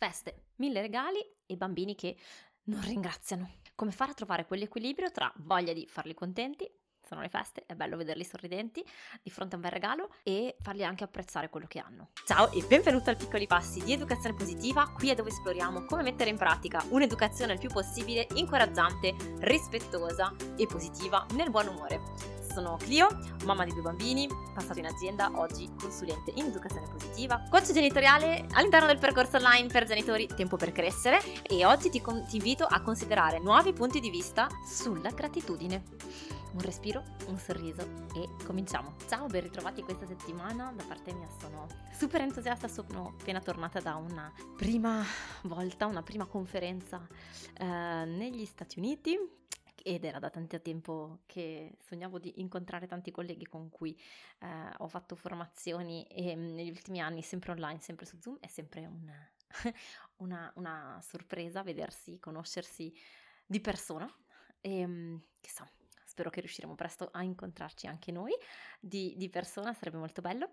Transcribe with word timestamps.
Feste, 0.00 0.44
mille 0.56 0.80
regali 0.80 1.18
e 1.44 1.58
bambini 1.58 1.94
che 1.94 2.16
non 2.68 2.80
ringraziano. 2.80 3.50
Come 3.74 3.90
fare 3.90 4.12
a 4.12 4.14
trovare 4.14 4.46
quell'equilibrio 4.46 5.10
tra 5.10 5.30
voglia 5.40 5.74
di 5.74 5.86
farli 5.90 6.14
contenti, 6.14 6.66
sono 7.06 7.20
le 7.20 7.28
feste, 7.28 7.64
è 7.66 7.74
bello 7.74 7.98
vederli 7.98 8.24
sorridenti 8.24 8.82
di 9.22 9.28
fronte 9.28 9.56
a 9.56 9.58
un 9.58 9.64
bel 9.64 9.72
regalo 9.72 10.08
e 10.22 10.56
farli 10.58 10.84
anche 10.84 11.04
apprezzare 11.04 11.50
quello 11.50 11.66
che 11.66 11.80
hanno. 11.80 12.12
Ciao 12.24 12.50
e 12.50 12.64
benvenuto 12.66 13.10
al 13.10 13.16
Piccoli 13.16 13.46
Passi 13.46 13.84
di 13.84 13.92
Educazione 13.92 14.34
Positiva, 14.34 14.90
qui 14.90 15.10
è 15.10 15.14
dove 15.14 15.28
esploriamo 15.28 15.84
come 15.84 16.02
mettere 16.02 16.30
in 16.30 16.38
pratica 16.38 16.82
un'educazione 16.88 17.52
il 17.52 17.58
più 17.58 17.68
possibile 17.68 18.26
incoraggiante, 18.36 19.14
rispettosa 19.40 20.34
e 20.56 20.64
positiva 20.64 21.26
nel 21.34 21.50
buon 21.50 21.68
umore. 21.68 22.39
Sono 22.52 22.76
Clio, 22.78 23.06
mamma 23.44 23.64
di 23.64 23.72
due 23.72 23.82
bambini, 23.82 24.28
passato 24.52 24.80
in 24.80 24.86
azienda, 24.86 25.30
oggi 25.34 25.70
consulente 25.78 26.32
in 26.34 26.46
educazione 26.46 26.88
positiva, 26.88 27.46
coach 27.48 27.70
genitoriale 27.72 28.46
all'interno 28.54 28.88
del 28.88 28.98
percorso 28.98 29.36
online 29.36 29.68
per 29.68 29.86
genitori 29.86 30.26
Tempo 30.26 30.56
per 30.56 30.72
crescere 30.72 31.20
e 31.42 31.64
oggi 31.64 31.90
ti, 31.90 32.00
con- 32.00 32.24
ti 32.26 32.36
invito 32.36 32.64
a 32.64 32.80
considerare 32.82 33.38
nuovi 33.38 33.72
punti 33.72 34.00
di 34.00 34.10
vista 34.10 34.48
sulla 34.66 35.10
gratitudine. 35.10 35.84
Un 36.52 36.60
respiro, 36.60 37.04
un 37.28 37.38
sorriso 37.38 37.82
e 38.16 38.28
cominciamo. 38.44 38.96
Ciao, 39.08 39.26
ben 39.26 39.42
ritrovati 39.42 39.82
questa 39.82 40.06
settimana. 40.06 40.72
Da 40.74 40.82
parte 40.82 41.12
mia 41.12 41.28
sono 41.38 41.68
super 41.96 42.20
entusiasta, 42.20 42.66
sono 42.66 43.14
appena 43.16 43.40
tornata 43.40 43.78
da 43.78 43.94
una 43.94 44.32
prima 44.56 45.04
volta, 45.42 45.86
una 45.86 46.02
prima 46.02 46.26
conferenza 46.26 47.06
eh, 47.56 47.64
negli 47.64 48.44
Stati 48.44 48.80
Uniti 48.80 49.38
ed 49.82 50.04
era 50.04 50.18
da 50.18 50.30
tanto 50.30 50.60
tempo 50.60 51.20
che 51.26 51.76
sognavo 51.80 52.18
di 52.18 52.40
incontrare 52.40 52.86
tanti 52.86 53.10
colleghi 53.10 53.46
con 53.46 53.68
cui 53.70 53.98
eh, 54.38 54.46
ho 54.78 54.88
fatto 54.88 55.14
formazioni 55.14 56.04
e 56.04 56.36
mm, 56.36 56.54
negli 56.54 56.70
ultimi 56.70 57.00
anni 57.00 57.22
sempre 57.22 57.52
online, 57.52 57.80
sempre 57.80 58.06
su 58.06 58.18
Zoom, 58.20 58.38
è 58.40 58.46
sempre 58.46 58.86
un, 58.86 59.12
una, 60.18 60.52
una, 60.56 61.00
sorpresa 61.02 61.62
vedersi, 61.62 62.18
conoscersi 62.18 62.92
di 63.46 63.60
persona 63.60 64.08
e 64.60 64.86
mm, 64.86 65.16
chissà, 65.40 65.68
spero 66.04 66.30
che 66.30 66.40
riusciremo 66.40 66.74
presto 66.74 67.08
a 67.12 67.22
incontrarci 67.22 67.86
anche 67.86 68.12
noi 68.12 68.32
di, 68.78 69.14
di 69.16 69.28
persona, 69.28 69.72
sarebbe 69.72 69.98
molto 69.98 70.20
bello. 70.20 70.50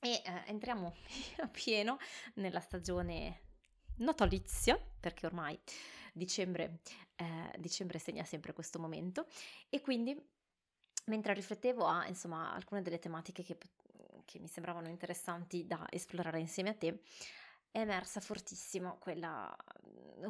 E 0.00 0.22
eh, 0.24 0.42
entriamo 0.46 0.94
a 1.38 1.48
pieno 1.48 1.98
nella 2.34 2.60
stagione 2.60 3.40
natalizia, 3.96 4.78
perché 5.00 5.26
ormai 5.26 5.58
dicembre, 6.12 6.80
eh, 7.16 7.58
dicembre 7.58 7.98
segna 7.98 8.24
sempre 8.24 8.52
questo 8.52 8.78
momento 8.78 9.26
e 9.68 9.80
quindi 9.80 10.16
mentre 11.06 11.34
riflettevo 11.34 11.84
a 11.84 12.06
insomma 12.06 12.52
alcune 12.52 12.82
delle 12.82 12.98
tematiche 12.98 13.42
che, 13.42 13.58
che 14.24 14.38
mi 14.38 14.48
sembravano 14.48 14.88
interessanti 14.88 15.66
da 15.66 15.86
esplorare 15.90 16.40
insieme 16.40 16.70
a 16.70 16.74
te, 16.74 17.02
è 17.70 17.80
emersa 17.80 18.20
fortissimo 18.20 18.98
quella, 18.98 19.54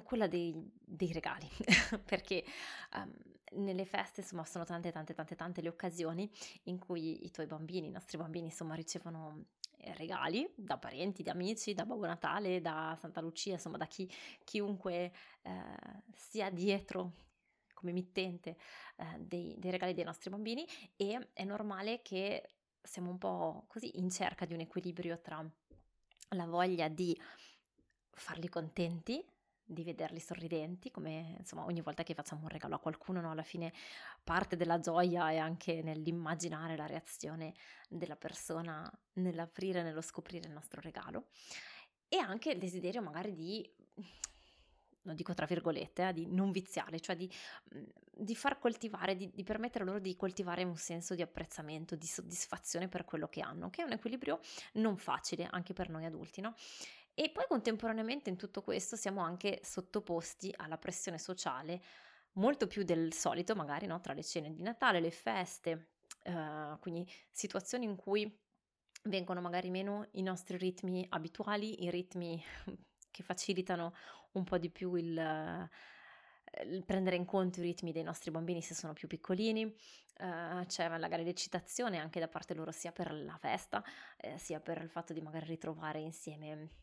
quella 0.03 0.27
dei, 0.27 0.55
dei, 0.81 1.13
regali, 1.13 1.47
perché 2.05 2.43
um, 2.97 3.13
nelle 3.63 3.85
feste 3.85 4.23
insomma 4.23 4.47
sono 4.47 4.65
tante 4.65 4.91
tante 4.91 5.13
tante 5.13 5.37
tante 5.37 5.61
le 5.61 5.69
occasioni 5.69 6.29
in 6.65 6.79
cui 6.79 7.25
i 7.27 7.31
tuoi 7.31 7.47
bambini, 7.47 7.89
i 7.89 7.91
nostri 7.91 8.17
bambini 8.17 8.47
insomma 8.47 8.75
ricevono 8.75 9.45
regali 9.97 10.51
da 10.55 10.79
parenti, 10.79 11.23
da 11.23 11.33
amici, 11.33 11.75
da 11.75 11.85
Babbo 11.85 12.07
Natale, 12.07 12.61
da 12.61 12.97
Santa 12.99 13.21
Lucia, 13.21 13.53
insomma 13.53 13.77
da 13.77 13.87
chi, 13.87 14.11
chiunque 14.45 15.13
eh, 15.43 15.53
sia 16.15 16.51
dietro 16.51 17.13
come 17.75 17.93
mittente 17.93 18.57
eh, 18.97 19.19
dei, 19.19 19.55
dei 19.59 19.71
regali 19.71 19.95
dei 19.95 20.05
nostri 20.05 20.31
bambini. 20.31 20.67
E 20.97 21.31
è 21.33 21.45
normale 21.45 22.01
che 22.03 22.49
siamo 22.83 23.11
un 23.11 23.19
po' 23.19 23.65
così 23.67 23.99
in 23.99 24.11
cerca 24.11 24.45
di 24.45 24.55
un 24.55 24.61
equilibrio 24.61 25.21
tra 25.21 25.45
la 26.31 26.47
voglia 26.47 26.89
di 26.89 27.19
farli 28.11 28.49
contenti 28.49 29.25
di 29.65 29.83
vederli 29.83 30.21
sorridenti, 30.21 30.91
come 30.91 31.37
insomma 31.39 31.65
ogni 31.65 31.81
volta 31.81 32.03
che 32.03 32.15
facciamo 32.15 32.43
un 32.43 32.49
regalo 32.49 32.75
a 32.75 32.81
qualcuno, 32.81 33.21
no? 33.21 33.31
alla 33.31 33.43
fine 33.43 33.73
parte 34.23 34.57
della 34.57 34.79
gioia 34.79 35.31
è 35.31 35.39
anche 35.39 35.83
nell'immaginare 35.83 36.77
la 36.77 36.87
reazione 36.87 37.55
della 37.89 38.17
persona 38.17 38.91
nell'aprire, 39.15 39.83
nello 39.83 40.03
scoprire 40.03 40.47
il 40.47 40.53
nostro 40.53 40.81
regalo 40.81 41.27
e 42.09 42.19
anche 42.19 42.51
il 42.51 42.59
desiderio 42.59 43.03
magari 43.03 43.35
di 43.35 43.73
lo 45.05 45.15
dico 45.15 45.35
tra 45.35 45.47
virgolette, 45.47 46.09
eh, 46.09 46.13
di 46.13 46.27
non 46.27 46.51
viziare, 46.51 47.01
cioè 47.01 47.17
di, 47.17 47.31
di 48.11 48.35
far 48.35 48.59
coltivare, 48.59 49.17
di, 49.17 49.31
di, 49.33 49.43
permettere 49.43 49.85
loro 49.85 49.99
di 49.99 50.17
coltivare 50.17 50.65
un 50.65 50.77
senso 50.77 51.15
di 51.15 51.23
apprezzamento, 51.23 51.95
di 51.95 52.07
soddisfazione 52.07 52.89
per 52.89 53.05
quello 53.05 53.29
che 53.29 53.41
hanno, 53.41 53.71
che 53.71 53.83
è 53.83 53.85
un 53.85 53.93
equilibrio 53.93 54.41
non 54.75 54.97
facile 54.97 55.47
anche 55.51 55.73
per 55.73 55.91
noi 55.91 56.05
adulti, 56.05 56.41
no? 56.41 56.55
E 57.17 57.31
poi 57.31 57.45
contemporaneamente 57.47 58.29
in 58.29 58.37
tutto 58.37 58.61
questo 58.61 58.97
siamo 58.97 59.21
anche 59.21 59.61
sottoposti 59.63 60.53
alla 60.57 60.79
pressione 60.79 61.19
sociale 61.19 61.81
molto 62.33 62.67
più 62.67 62.83
del 62.83 63.13
solito, 63.13 63.55
magari 63.55 63.87
no? 63.87 64.01
tra 64.01 64.13
le 64.13 64.25
cene 64.25 64.53
di 64.53 64.63
Natale, 64.63 64.99
le 64.99 65.13
feste, 65.13 65.91
uh, 66.25 66.77
quindi 66.81 67.09
situazioni 67.31 67.85
in 67.85 67.95
cui 67.95 68.37
vengono 69.05 69.41
magari 69.41 69.71
meno 69.71 70.09
i 70.13 70.23
nostri 70.23 70.57
ritmi 70.57 71.07
abituali, 71.11 71.85
i 71.85 71.91
ritmi 71.91 72.43
che 73.13 73.23
facilitano 73.23 73.95
un 74.33 74.43
po' 74.43 74.59
di 74.59 74.71
più 74.71 74.95
il, 74.95 75.71
il 76.65 76.85
prendere 76.85 77.15
in 77.15 77.25
conto 77.25 77.61
i 77.61 77.63
ritmi 77.63 77.93
dei 77.93 78.03
nostri 78.03 78.33
bambini 78.33 78.61
se 78.61 78.75
sono 78.75 78.93
più 78.93 79.07
piccolini, 79.07 79.65
uh, 79.65 80.65
c'è 80.67 80.89
magari 80.89 81.23
l'eccitazione 81.23 81.99
anche 81.99 82.19
da 82.19 82.27
parte 82.27 82.55
loro 82.55 82.73
sia 82.73 82.91
per 82.91 83.13
la 83.13 83.37
festa, 83.37 83.85
eh, 84.17 84.37
sia 84.37 84.59
per 84.59 84.83
il 84.83 84.91
fatto 84.91 85.13
di 85.13 85.21
magari 85.21 85.47
ritrovare 85.47 86.01
insieme 86.01 86.83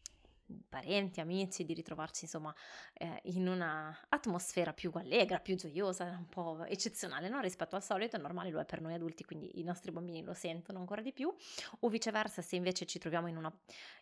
parenti, 0.68 1.20
amici, 1.20 1.64
di 1.64 1.74
ritrovarci 1.74 2.26
insomma 2.26 2.54
eh, 2.94 3.22
in 3.26 3.48
una 3.48 3.98
atmosfera 4.10 4.74
più 4.74 4.92
allegra, 4.94 5.40
più 5.40 5.56
gioiosa, 5.56 6.06
un 6.06 6.28
po' 6.28 6.64
eccezionale 6.66 7.30
no? 7.30 7.40
rispetto 7.40 7.76
al 7.76 7.84
solito, 7.84 8.16
è 8.16 8.20
normale, 8.20 8.50
lo 8.50 8.60
è 8.60 8.66
per 8.66 8.82
noi 8.82 8.94
adulti, 8.94 9.24
quindi 9.24 9.60
i 9.60 9.64
nostri 9.64 9.92
bambini 9.92 10.24
lo 10.24 10.34
sentono 10.34 10.80
ancora 10.80 11.02
di 11.02 11.14
più, 11.14 11.34
o 11.80 11.90
viceversa 11.90 12.42
se 12.42 12.56
invece 12.56 12.86
ci 12.86 13.00
troviamo 13.00 13.28
in, 13.28 13.38
una, 13.38 13.56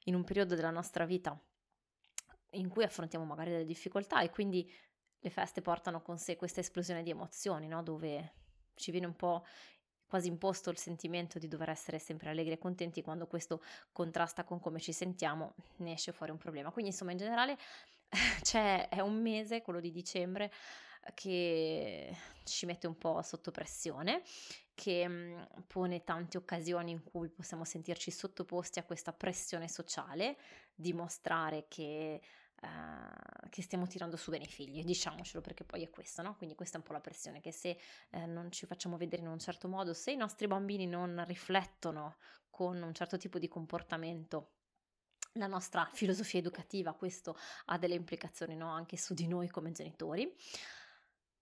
in 0.05 0.15
un 0.15 0.23
periodo 0.23 0.55
della 0.55 0.71
nostra 0.71 1.05
vita 1.05 1.39
in 2.53 2.69
cui 2.69 2.83
affrontiamo 2.83 3.25
magari 3.25 3.51
delle 3.51 3.65
difficoltà 3.65 4.21
e 4.21 4.29
quindi 4.29 4.71
le 5.19 5.29
feste 5.29 5.61
portano 5.61 6.01
con 6.01 6.17
sé 6.17 6.35
questa 6.35 6.61
esplosione 6.61 7.03
di 7.03 7.09
emozioni, 7.09 7.67
no? 7.67 7.83
dove 7.83 8.33
ci 8.75 8.91
viene 8.91 9.05
un 9.05 9.15
po' 9.15 9.45
quasi 10.09 10.27
imposto 10.27 10.71
il 10.71 10.77
sentimento 10.77 11.37
di 11.37 11.47
dover 11.47 11.69
essere 11.69 11.99
sempre 11.99 12.29
allegri 12.29 12.53
e 12.53 12.57
contenti 12.57 13.03
quando 13.03 13.27
questo 13.27 13.61
contrasta 13.91 14.43
con 14.43 14.59
come 14.59 14.79
ci 14.79 14.91
sentiamo, 14.91 15.53
ne 15.77 15.93
esce 15.93 16.11
fuori 16.11 16.31
un 16.31 16.37
problema. 16.37 16.71
Quindi 16.71 16.91
insomma 16.91 17.11
in 17.11 17.19
generale 17.19 17.57
c'è, 18.41 18.89
è 18.89 18.99
un 18.99 19.21
mese, 19.21 19.61
quello 19.61 19.79
di 19.79 19.91
dicembre, 19.91 20.51
che 21.13 22.15
ci 22.43 22.65
mette 22.65 22.87
un 22.87 22.97
po' 22.97 23.21
sotto 23.21 23.51
pressione, 23.51 24.23
che 24.73 25.07
mh, 25.07 25.63
pone 25.67 26.03
tante 26.03 26.37
occasioni 26.37 26.91
in 26.91 27.03
cui 27.03 27.29
possiamo 27.29 27.63
sentirci 27.63 28.11
sottoposti 28.11 28.79
a 28.79 28.83
questa 28.83 29.13
pressione 29.13 29.67
sociale, 29.67 30.37
dimostrare 30.73 31.65
che 31.67 32.19
Uh, 32.61 33.47
che 33.49 33.61
stiamo 33.61 33.87
tirando 33.87 34.17
su 34.17 34.31
bene 34.31 34.43
i 34.43 34.49
figli, 34.49 34.83
diciamocelo 34.83 35.41
perché 35.41 35.63
poi 35.63 35.83
è 35.83 35.89
questo, 35.89 36.21
no? 36.21 36.35
Quindi 36.35 36.55
questa 36.55 36.75
è 36.75 36.79
un 36.79 36.85
po' 36.85 36.91
la 36.91 36.99
pressione, 36.99 37.39
che 37.39 37.53
se 37.53 37.79
uh, 38.11 38.25
non 38.25 38.51
ci 38.51 38.65
facciamo 38.65 38.97
vedere 38.97 39.21
in 39.21 39.29
un 39.29 39.39
certo 39.39 39.67
modo, 39.69 39.93
se 39.93 40.11
i 40.11 40.17
nostri 40.17 40.45
bambini 40.47 40.85
non 40.85 41.23
riflettono 41.25 42.17
con 42.49 42.81
un 42.81 42.93
certo 42.93 43.17
tipo 43.17 43.39
di 43.39 43.47
comportamento 43.47 44.55
la 45.33 45.47
nostra 45.47 45.89
filosofia 45.93 46.39
educativa, 46.39 46.93
questo 46.93 47.37
ha 47.65 47.77
delle 47.77 47.95
implicazioni 47.95 48.55
no? 48.55 48.69
anche 48.71 48.97
su 48.97 49.13
di 49.13 49.27
noi 49.27 49.47
come 49.47 49.71
genitori. 49.71 50.33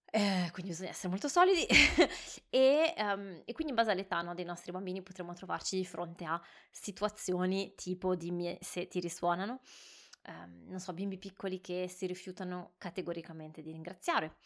Eh, 0.09 0.49
quindi 0.53 0.72
bisogna 0.72 0.91
essere 0.91 1.09
molto 1.09 1.28
solidi 1.28 1.66
e, 2.49 2.94
um, 2.97 3.41
e, 3.44 3.51
quindi 3.51 3.69
in 3.69 3.75
base 3.75 3.91
all'età 3.91 4.22
no, 4.22 4.34
dei 4.34 4.45
nostri 4.45 4.72
bambini 4.72 5.01
potremo 5.01 5.34
trovarci 5.34 5.75
di 5.75 5.85
fronte 5.85 6.23
a 6.23 6.41
situazioni 6.72 7.75
tipo 7.75 8.16
dimmi 8.16 8.57
se 8.61 8.88
ti 8.88 9.01
risuonano 9.01 9.59
ehm, 10.27 10.65
non 10.67 10.79
so, 10.79 10.93
bimbi 10.93 11.17
piccoli 11.17 11.61
che 11.61 11.88
si 11.88 12.05
rifiutano 12.05 12.73
categoricamente 12.78 13.61
di 13.61 13.72
ringraziare, 13.72 14.37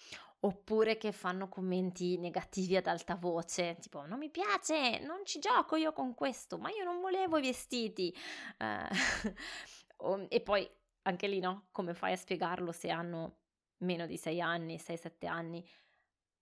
oppure 0.41 0.97
che 0.97 1.11
fanno 1.11 1.49
commenti 1.49 2.17
negativi 2.17 2.75
ad 2.75 2.87
alta 2.87 3.15
voce, 3.15 3.77
tipo 3.79 4.05
non 4.05 4.19
mi 4.19 4.29
piace, 4.29 4.99
non 4.99 5.25
ci 5.25 5.39
gioco 5.39 5.75
io 5.75 5.91
con 5.93 6.13
questo, 6.13 6.57
ma 6.57 6.69
io 6.69 6.83
non 6.83 6.99
volevo 7.01 7.37
i 7.37 7.41
vestiti. 7.41 8.15
Eh, 8.57 8.87
e 10.29 10.41
poi 10.41 10.69
anche 11.03 11.27
lì, 11.27 11.39
no? 11.39 11.67
Come 11.71 11.93
fai 11.93 12.13
a 12.13 12.17
spiegarlo 12.17 12.71
se 12.71 12.89
hanno 12.89 13.37
meno 13.79 14.05
di 14.05 14.17
6 14.17 14.41
anni, 14.41 14.77
6-7 14.77 15.27
anni, 15.27 15.67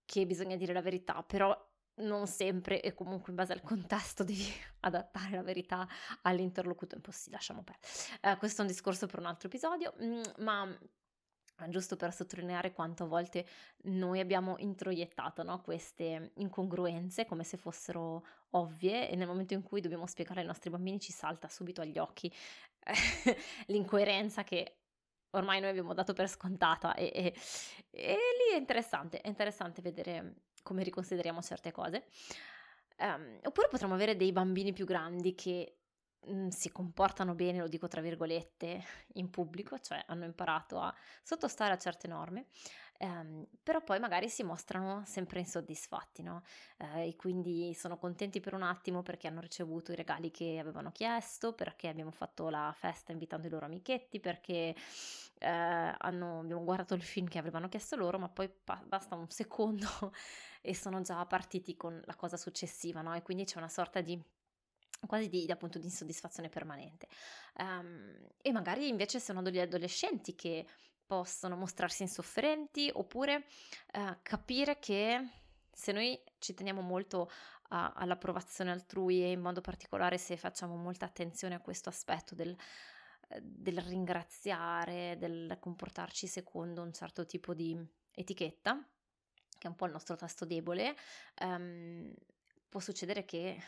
che 0.04 0.26
bisogna 0.26 0.56
dire 0.56 0.72
la 0.72 0.82
verità, 0.82 1.22
però 1.22 1.56
non 2.00 2.26
sempre 2.26 2.80
e 2.80 2.94
comunque 2.94 3.30
in 3.30 3.36
base 3.36 3.52
al 3.52 3.62
contesto 3.62 4.24
devi 4.24 4.44
adattare 4.80 5.36
la 5.36 5.42
verità 5.42 5.86
all'interlocutore, 6.22 6.96
impossibile, 6.96 7.36
lasciamo 7.36 7.62
perdere. 7.62 7.92
Uh, 8.22 8.38
questo 8.38 8.62
è 8.62 8.64
un 8.64 8.70
discorso 8.70 9.06
per 9.06 9.18
un 9.18 9.26
altro 9.26 9.48
episodio, 9.48 9.94
mm, 10.02 10.22
ma 10.38 10.78
giusto 11.68 11.96
per 11.96 12.12
sottolineare 12.12 12.72
quanto 12.72 13.04
a 13.04 13.06
volte 13.06 13.46
noi 13.82 14.20
abbiamo 14.20 14.54
introiettato 14.58 15.42
no? 15.42 15.60
queste 15.60 16.32
incongruenze 16.36 17.26
come 17.26 17.44
se 17.44 17.56
fossero 17.56 18.24
ovvie 18.50 19.10
e 19.10 19.16
nel 19.16 19.26
momento 19.26 19.54
in 19.54 19.62
cui 19.62 19.80
dobbiamo 19.80 20.06
spiegare 20.06 20.40
ai 20.40 20.46
nostri 20.46 20.70
bambini 20.70 20.98
ci 20.98 21.12
salta 21.12 21.48
subito 21.48 21.82
agli 21.82 21.98
occhi 21.98 22.32
l'incoerenza 23.66 24.42
che 24.42 24.76
ormai 25.30 25.60
noi 25.60 25.70
abbiamo 25.70 25.94
dato 25.94 26.12
per 26.12 26.28
scontata 26.28 26.94
e, 26.94 27.10
e, 27.14 27.34
e 27.90 28.12
lì 28.14 28.54
è 28.54 28.58
interessante, 28.58 29.20
è 29.20 29.28
interessante 29.28 29.82
vedere 29.82 30.34
come 30.62 30.82
riconsideriamo 30.82 31.40
certe 31.42 31.72
cose. 31.72 32.06
Um, 32.98 33.38
oppure 33.44 33.68
potremmo 33.68 33.94
avere 33.94 34.16
dei 34.16 34.32
bambini 34.32 34.72
più 34.72 34.84
grandi 34.84 35.34
che 35.34 35.76
mh, 36.26 36.48
si 36.48 36.70
comportano 36.70 37.34
bene, 37.34 37.60
lo 37.60 37.68
dico 37.68 37.88
tra 37.88 38.00
virgolette, 38.00 38.84
in 39.14 39.30
pubblico, 39.30 39.78
cioè 39.80 40.02
hanno 40.06 40.24
imparato 40.24 40.78
a 40.78 40.94
sottostare 41.22 41.72
a 41.72 41.78
certe 41.78 42.08
norme, 42.08 42.46
ehm, 43.00 43.46
però 43.62 43.82
poi 43.82 43.98
magari 43.98 44.28
si 44.28 44.42
mostrano 44.42 45.02
sempre 45.06 45.40
insoddisfatti, 45.40 46.22
no? 46.22 46.42
Eh, 46.78 47.08
e 47.08 47.16
quindi 47.16 47.72
sono 47.74 47.96
contenti 47.98 48.40
per 48.40 48.54
un 48.54 48.62
attimo 48.62 49.02
perché 49.02 49.26
hanno 49.26 49.40
ricevuto 49.40 49.92
i 49.92 49.96
regali 49.96 50.30
che 50.30 50.58
avevano 50.58 50.92
chiesto, 50.92 51.54
perché 51.54 51.88
abbiamo 51.88 52.10
fatto 52.10 52.48
la 52.50 52.72
festa 52.76 53.12
invitando 53.12 53.46
i 53.46 53.50
loro 53.50 53.64
amichetti, 53.66 54.20
perché 54.20 54.74
eh, 55.38 55.48
hanno, 55.98 56.40
abbiamo 56.40 56.64
guardato 56.64 56.94
il 56.94 57.02
film 57.02 57.26
che 57.28 57.38
avevano 57.38 57.68
chiesto 57.68 57.96
loro, 57.96 58.18
ma 58.18 58.28
poi 58.28 58.48
pa- 58.50 58.82
basta 58.86 59.14
un 59.14 59.28
secondo 59.30 59.86
e 60.60 60.74
sono 60.74 61.00
già 61.00 61.24
partiti 61.26 61.76
con 61.76 62.00
la 62.04 62.14
cosa 62.14 62.36
successiva, 62.36 63.00
no? 63.02 63.14
E 63.14 63.22
quindi 63.22 63.44
c'è 63.44 63.58
una 63.58 63.68
sorta 63.68 64.00
di 64.00 64.20
quasi 65.06 65.28
di, 65.28 65.46
appunto 65.50 65.78
di 65.78 65.86
insoddisfazione 65.86 66.48
permanente. 66.48 67.08
Um, 67.58 68.14
e 68.42 68.52
magari 68.52 68.88
invece 68.88 69.18
sono 69.20 69.42
degli 69.42 69.58
adolescenti 69.58 70.34
che 70.34 70.66
possono 71.10 71.56
mostrarsi 71.56 72.02
insofferenti 72.02 72.88
oppure 72.94 73.44
eh, 73.90 74.18
capire 74.22 74.78
che 74.78 75.28
se 75.72 75.90
noi 75.90 76.16
ci 76.38 76.54
teniamo 76.54 76.82
molto 76.82 77.28
a, 77.70 77.94
all'approvazione 77.96 78.70
altrui 78.70 79.20
e 79.20 79.32
in 79.32 79.40
modo 79.40 79.60
particolare 79.60 80.18
se 80.18 80.36
facciamo 80.36 80.76
molta 80.76 81.06
attenzione 81.06 81.56
a 81.56 81.60
questo 81.60 81.88
aspetto 81.88 82.36
del, 82.36 82.56
del 83.40 83.80
ringraziare, 83.80 85.16
del 85.18 85.56
comportarci 85.58 86.28
secondo 86.28 86.80
un 86.82 86.92
certo 86.92 87.26
tipo 87.26 87.54
di 87.54 87.76
etichetta, 88.12 88.80
che 89.58 89.66
è 89.66 89.68
un 89.68 89.74
po' 89.74 89.86
il 89.86 89.92
nostro 89.92 90.14
tasto 90.14 90.44
debole, 90.44 90.94
um, 91.40 92.14
può 92.68 92.78
succedere 92.78 93.24
che 93.24 93.60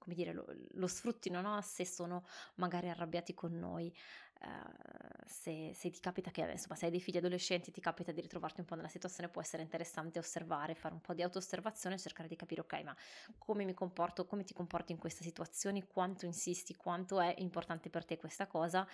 come 0.00 0.14
dire, 0.14 0.32
lo, 0.32 0.46
lo 0.72 0.86
sfruttino 0.86 1.40
no? 1.40 1.60
se 1.60 1.84
sono 1.84 2.24
magari 2.56 2.88
arrabbiati 2.88 3.34
con 3.34 3.58
noi, 3.58 3.94
Uh, 4.42 5.00
se, 5.26 5.72
se, 5.74 5.90
ti 5.90 6.00
capita 6.00 6.30
che, 6.30 6.40
insomma, 6.42 6.74
se 6.74 6.86
hai 6.86 6.90
dei 6.90 7.00
figli 7.00 7.18
adolescenti, 7.18 7.70
ti 7.70 7.80
capita 7.80 8.10
di 8.10 8.20
ritrovarti 8.20 8.60
un 8.60 8.66
po' 8.66 8.74
nella 8.74 8.88
situazione, 8.88 9.28
può 9.28 9.42
essere 9.42 9.62
interessante 9.62 10.18
osservare, 10.18 10.74
fare 10.74 10.94
un 10.94 11.00
po' 11.00 11.12
di 11.12 11.22
auto-osservazione 11.22 11.98
cercare 11.98 12.26
di 12.26 12.36
capire, 12.36 12.62
ok, 12.62 12.82
ma 12.82 12.96
come 13.36 13.64
mi 13.64 13.74
comporto, 13.74 14.24
come 14.24 14.44
ti 14.44 14.54
comporti 14.54 14.92
in 14.92 14.98
queste 14.98 15.22
situazioni, 15.22 15.86
quanto 15.86 16.24
insisti, 16.24 16.74
quanto 16.74 17.20
è 17.20 17.34
importante 17.38 17.90
per 17.90 18.04
te 18.04 18.16
questa 18.16 18.46
cosa, 18.46 18.86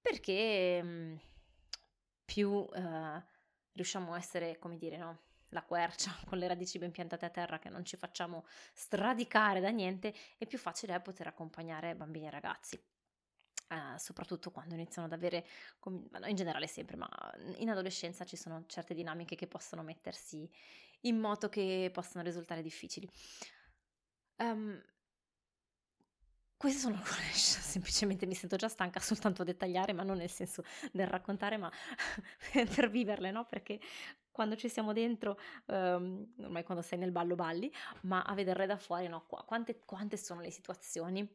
perché 0.00 0.80
mm, 0.82 1.16
più 2.24 2.50
uh, 2.50 3.22
riusciamo 3.72 4.14
a 4.14 4.16
essere, 4.16 4.58
come 4.58 4.76
dire, 4.76 4.96
no? 4.96 5.18
la 5.52 5.62
quercia 5.62 6.14
con 6.26 6.38
le 6.38 6.48
radici 6.48 6.78
ben 6.78 6.90
piantate 6.90 7.26
a 7.26 7.30
terra 7.30 7.58
che 7.58 7.68
non 7.68 7.84
ci 7.84 7.96
facciamo 7.96 8.46
stradicare 8.72 9.60
da 9.60 9.70
niente 9.70 10.14
e 10.38 10.46
più 10.46 10.58
facile 10.58 10.94
è 10.94 11.00
poter 11.00 11.26
accompagnare 11.26 11.94
bambini 11.94 12.26
e 12.26 12.30
ragazzi. 12.30 12.91
Uh, 13.72 13.96
soprattutto 13.96 14.50
quando 14.50 14.74
iniziano 14.74 15.06
ad 15.06 15.14
avere, 15.14 15.46
in 16.26 16.36
generale 16.36 16.66
sempre, 16.66 16.94
ma 16.94 17.08
in 17.56 17.70
adolescenza 17.70 18.22
ci 18.26 18.36
sono 18.36 18.64
certe 18.66 18.92
dinamiche 18.92 19.34
che 19.34 19.46
possono 19.46 19.82
mettersi 19.82 20.46
in 21.02 21.18
moto 21.18 21.48
che 21.48 21.88
possono 21.90 22.22
risultare 22.22 22.60
difficili. 22.60 23.08
Um, 24.36 24.78
queste 26.56 26.80
sono 26.80 26.96
alcune, 26.96 27.22
semplicemente 27.32 28.26
mi 28.26 28.34
sento 28.34 28.56
già 28.56 28.68
stanca 28.68 29.00
soltanto 29.00 29.42
a 29.42 29.44
dettagliare, 29.44 29.92
ma 29.92 30.02
non 30.02 30.18
nel 30.18 30.30
senso 30.30 30.62
del 30.92 31.06
raccontare, 31.06 31.56
ma 31.56 31.70
per 32.74 32.90
viverle, 32.90 33.30
no? 33.30 33.46
Perché 33.46 33.80
quando 34.30 34.54
ci 34.54 34.68
siamo 34.68 34.92
dentro, 34.92 35.38
um, 35.66 36.34
ormai 36.40 36.62
quando 36.62 36.82
sei 36.82 36.98
nel 36.98 37.10
ballo 37.10 37.36
balli, 37.36 37.72
ma 38.02 38.22
a 38.22 38.34
vederle 38.34 38.66
da 38.66 38.76
fuori, 38.76 39.08
no? 39.08 39.24
Qu- 39.26 39.44
quante, 39.44 39.80
quante 39.84 40.16
sono 40.16 40.40
le 40.40 40.50
situazioni 40.50 41.26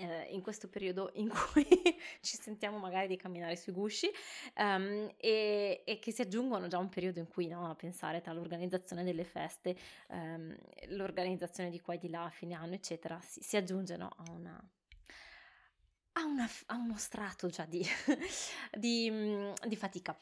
eh, 0.00 0.28
in 0.30 0.40
questo 0.40 0.68
periodo 0.68 1.10
in 1.14 1.28
cui 1.28 1.66
ci 2.20 2.36
sentiamo 2.40 2.78
magari 2.78 3.06
di 3.06 3.16
camminare 3.16 3.56
sui 3.56 3.72
gusci 3.72 4.10
um, 4.56 5.12
e, 5.16 5.82
e, 5.84 5.98
che 5.98 6.10
si 6.10 6.22
aggiungono 6.22 6.66
già 6.68 6.78
un 6.78 6.88
periodo 6.88 7.18
in 7.18 7.28
cui 7.28 7.46
no, 7.48 7.68
a 7.68 7.74
pensare 7.74 8.20
tra 8.20 8.32
l'organizzazione 8.32 9.04
delle 9.04 9.24
feste, 9.24 9.76
um, 10.08 10.56
l'organizzazione 10.88 11.70
di 11.70 11.80
qua 11.80 11.94
e 11.94 11.98
di 11.98 12.08
là 12.08 12.24
a 12.24 12.30
fine 12.30 12.54
anno, 12.54 12.74
eccetera, 12.74 13.20
si, 13.20 13.42
si 13.42 13.56
aggiunge 13.56 13.96
no, 13.96 14.08
a 14.16 14.30
una 14.30 14.70
a, 16.12 16.24
una, 16.24 16.48
a, 16.66 16.76
uno 16.76 16.96
strato 16.96 17.48
già 17.48 17.64
di, 17.66 17.86
di, 18.76 19.52
di 19.66 19.76
fatica 19.76 20.16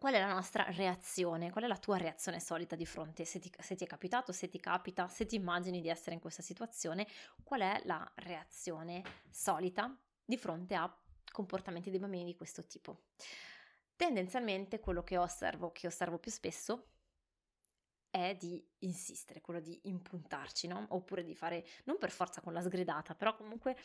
qual 0.00 0.14
è 0.14 0.18
la 0.18 0.32
nostra 0.32 0.64
reazione, 0.70 1.50
qual 1.50 1.64
è 1.64 1.66
la 1.66 1.76
tua 1.76 1.98
reazione 1.98 2.40
solita 2.40 2.74
di 2.74 2.86
fronte, 2.86 3.26
se 3.26 3.38
ti, 3.38 3.52
se 3.58 3.74
ti, 3.74 3.84
è 3.84 3.86
capitato, 3.86 4.32
se 4.32 4.48
ti 4.48 4.58
capita, 4.58 5.06
se 5.08 5.26
ti 5.26 5.34
immagini 5.34 5.82
di 5.82 5.90
essere 5.90 6.14
in 6.14 6.22
questa 6.22 6.40
situazione, 6.40 7.06
qual 7.44 7.60
è 7.60 7.82
la 7.84 8.10
reazione 8.14 9.02
solita 9.28 9.94
di 10.24 10.38
fronte 10.38 10.74
a 10.74 10.90
comportamenti 11.30 11.90
dei 11.90 11.98
bambini 11.98 12.24
di 12.24 12.34
questo 12.34 12.64
tipo. 12.64 13.08
Tendenzialmente 13.94 14.80
quello 14.80 15.02
che 15.02 15.18
osservo, 15.18 15.70
che 15.70 15.86
osservo 15.86 16.16
più 16.16 16.30
spesso, 16.30 16.92
è 18.08 18.34
di 18.40 18.66
insistere, 18.78 19.42
quello 19.42 19.60
di 19.60 19.78
impuntarci, 19.82 20.66
no? 20.66 20.86
Oppure 20.88 21.22
di 21.22 21.34
fare, 21.34 21.62
non 21.84 21.98
per 21.98 22.10
forza 22.10 22.40
con 22.40 22.54
la 22.54 22.62
sgridata, 22.62 23.14
però 23.14 23.36
comunque 23.36 23.76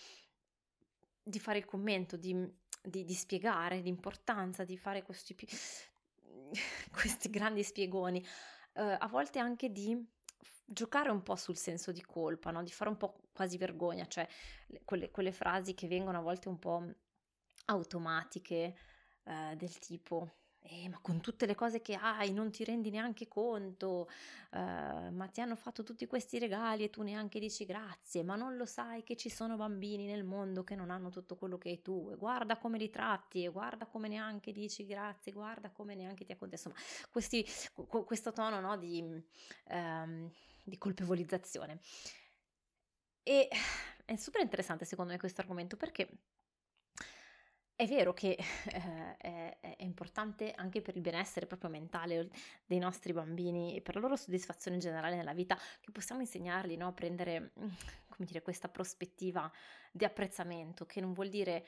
di 1.21 1.39
fare 1.39 1.57
il 1.57 1.65
commento, 1.65 2.15
di, 2.15 2.33
di, 2.81 3.03
di 3.03 3.13
spiegare 3.13 3.79
l'importanza 3.79 4.63
di 4.63 4.77
fare 4.77 5.03
questi, 5.03 5.35
questi 6.91 7.29
grandi 7.29 7.63
spiegoni, 7.63 8.19
uh, 8.73 8.95
a 8.97 9.07
volte 9.07 9.39
anche 9.39 9.71
di 9.71 10.03
giocare 10.65 11.09
un 11.09 11.21
po' 11.21 11.35
sul 11.35 11.57
senso 11.57 11.91
di 11.91 12.01
colpa, 12.01 12.51
no? 12.51 12.63
di 12.63 12.71
fare 12.71 12.89
un 12.89 12.97
po' 12.97 13.21
quasi 13.31 13.57
vergogna, 13.57 14.07
cioè 14.07 14.27
quelle, 14.83 15.11
quelle 15.11 15.31
frasi 15.31 15.73
che 15.73 15.87
vengono 15.87 16.17
a 16.17 16.21
volte 16.21 16.47
un 16.47 16.59
po' 16.59 16.83
automatiche, 17.65 18.75
uh, 19.23 19.55
del 19.55 19.77
tipo 19.79 20.43
eh, 20.67 20.89
ma 20.89 20.99
con 21.01 21.21
tutte 21.21 21.45
le 21.45 21.55
cose 21.55 21.81
che 21.81 21.95
hai 21.95 22.31
non 22.31 22.51
ti 22.51 22.63
rendi 22.63 22.89
neanche 22.89 23.27
conto, 23.27 24.09
uh, 24.51 24.57
ma 25.11 25.29
ti 25.31 25.41
hanno 25.41 25.55
fatto 25.55 25.83
tutti 25.83 26.05
questi 26.07 26.39
regali 26.39 26.83
e 26.83 26.89
tu 26.89 27.01
neanche 27.03 27.39
dici 27.39 27.65
grazie, 27.65 28.23
ma 28.23 28.35
non 28.35 28.57
lo 28.57 28.65
sai 28.65 29.03
che 29.03 29.15
ci 29.15 29.29
sono 29.29 29.55
bambini 29.55 30.05
nel 30.05 30.23
mondo 30.23 30.63
che 30.63 30.75
non 30.75 30.89
hanno 30.89 31.09
tutto 31.09 31.35
quello 31.35 31.57
che 31.57 31.69
hai 31.69 31.81
tu, 31.81 32.09
e 32.11 32.15
guarda 32.15 32.57
come 32.57 32.77
li 32.77 32.89
tratti, 32.89 33.43
e 33.43 33.49
guarda 33.49 33.85
come 33.85 34.07
neanche 34.07 34.51
dici 34.51 34.85
grazie, 34.85 35.31
guarda 35.31 35.69
come 35.69 35.95
neanche 35.95 36.25
ti 36.25 36.31
accontenti, 36.31 36.67
insomma, 36.67 37.09
questi, 37.11 37.45
questo 38.05 38.33
tono 38.33 38.59
no, 38.59 38.77
di, 38.77 39.03
um, 39.69 40.31
di 40.63 40.77
colpevolizzazione. 40.77 41.79
E 43.23 43.47
è 44.05 44.15
super 44.17 44.41
interessante 44.41 44.85
secondo 44.85 45.11
me 45.11 45.17
questo 45.17 45.41
argomento 45.41 45.77
perché 45.77 46.07
è 47.75 47.85
vero 47.87 48.13
che 48.13 48.37
eh, 48.71 49.17
è, 49.17 49.57
è, 49.59 49.83
importante 49.83 50.53
anche 50.53 50.81
per 50.81 50.95
il 50.95 51.01
benessere 51.01 51.45
proprio 51.45 51.69
mentale 51.69 52.29
dei 52.65 52.79
nostri 52.79 53.11
bambini 53.11 53.75
e 53.75 53.81
per 53.81 53.95
la 53.95 54.01
loro 54.01 54.15
soddisfazione 54.15 54.77
generale 54.77 55.15
nella 55.15 55.33
vita 55.33 55.57
che 55.81 55.91
possiamo 55.91 56.21
insegnarli 56.21 56.77
no? 56.77 56.87
a 56.87 56.93
prendere 56.93 57.51
dire, 58.17 58.41
questa 58.41 58.69
prospettiva 58.69 59.51
di 59.91 60.05
apprezzamento, 60.05 60.85
che 60.85 61.01
non 61.01 61.13
vuol 61.13 61.29
dire 61.29 61.65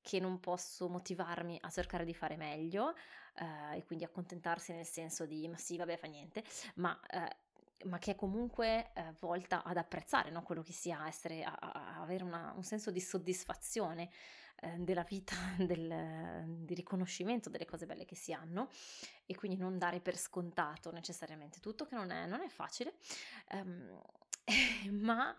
che 0.00 0.18
non 0.18 0.40
posso 0.40 0.88
motivarmi 0.88 1.58
a 1.60 1.70
cercare 1.70 2.04
di 2.04 2.14
fare 2.14 2.36
meglio 2.36 2.94
eh, 3.36 3.76
e 3.76 3.84
quindi 3.84 4.04
accontentarsi 4.04 4.72
nel 4.72 4.86
senso 4.86 5.26
di 5.26 5.46
ma 5.48 5.56
sì, 5.58 5.76
vabbè, 5.76 5.96
fa 5.96 6.06
niente, 6.06 6.42
ma 6.76 6.98
eh, 7.08 7.36
ma 7.84 7.98
che 7.98 8.12
è 8.12 8.14
comunque 8.14 8.92
eh, 8.94 9.14
volta 9.20 9.62
ad 9.62 9.76
apprezzare 9.76 10.30
no? 10.30 10.42
quello 10.42 10.62
che 10.62 10.72
sia, 10.72 11.06
essere, 11.06 11.42
a, 11.44 11.54
a 11.58 12.00
avere 12.00 12.24
una, 12.24 12.52
un 12.56 12.62
senso 12.62 12.90
di 12.90 13.00
soddisfazione 13.00 14.10
eh, 14.60 14.76
della 14.78 15.02
vita, 15.02 15.34
del, 15.58 16.44
di 16.46 16.74
riconoscimento 16.74 17.50
delle 17.50 17.64
cose 17.64 17.86
belle 17.86 18.04
che 18.04 18.14
si 18.14 18.32
hanno 18.32 18.70
e 19.26 19.34
quindi 19.34 19.58
non 19.58 19.78
dare 19.78 20.00
per 20.00 20.16
scontato 20.16 20.92
necessariamente 20.92 21.60
tutto, 21.60 21.84
che 21.84 21.94
non 21.94 22.10
è, 22.10 22.26
non 22.26 22.40
è 22.42 22.48
facile, 22.48 22.94
um, 23.52 24.00
ma 24.92 25.34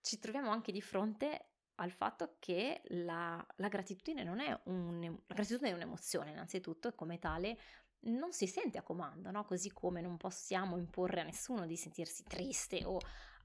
ci 0.00 0.18
troviamo 0.18 0.50
anche 0.50 0.72
di 0.72 0.80
fronte 0.80 1.50
al 1.76 1.90
fatto 1.90 2.36
che 2.38 2.80
la, 2.86 3.44
la, 3.56 3.68
gratitudine 3.68 4.24
non 4.24 4.40
è 4.40 4.58
un, 4.64 5.00
la 5.26 5.34
gratitudine 5.34 5.70
è 5.70 5.74
un'emozione 5.74 6.30
innanzitutto 6.30 6.88
e 6.88 6.94
come 6.94 7.18
tale 7.18 7.58
non 8.00 8.32
si 8.32 8.46
sente 8.46 8.78
a 8.78 8.82
comando, 8.82 9.30
no? 9.30 9.44
così 9.44 9.72
come 9.72 10.00
non 10.00 10.16
possiamo 10.16 10.76
imporre 10.76 11.20
a 11.20 11.24
nessuno 11.24 11.66
di 11.66 11.76
sentirsi 11.76 12.22
triste 12.24 12.84
o 12.84 12.98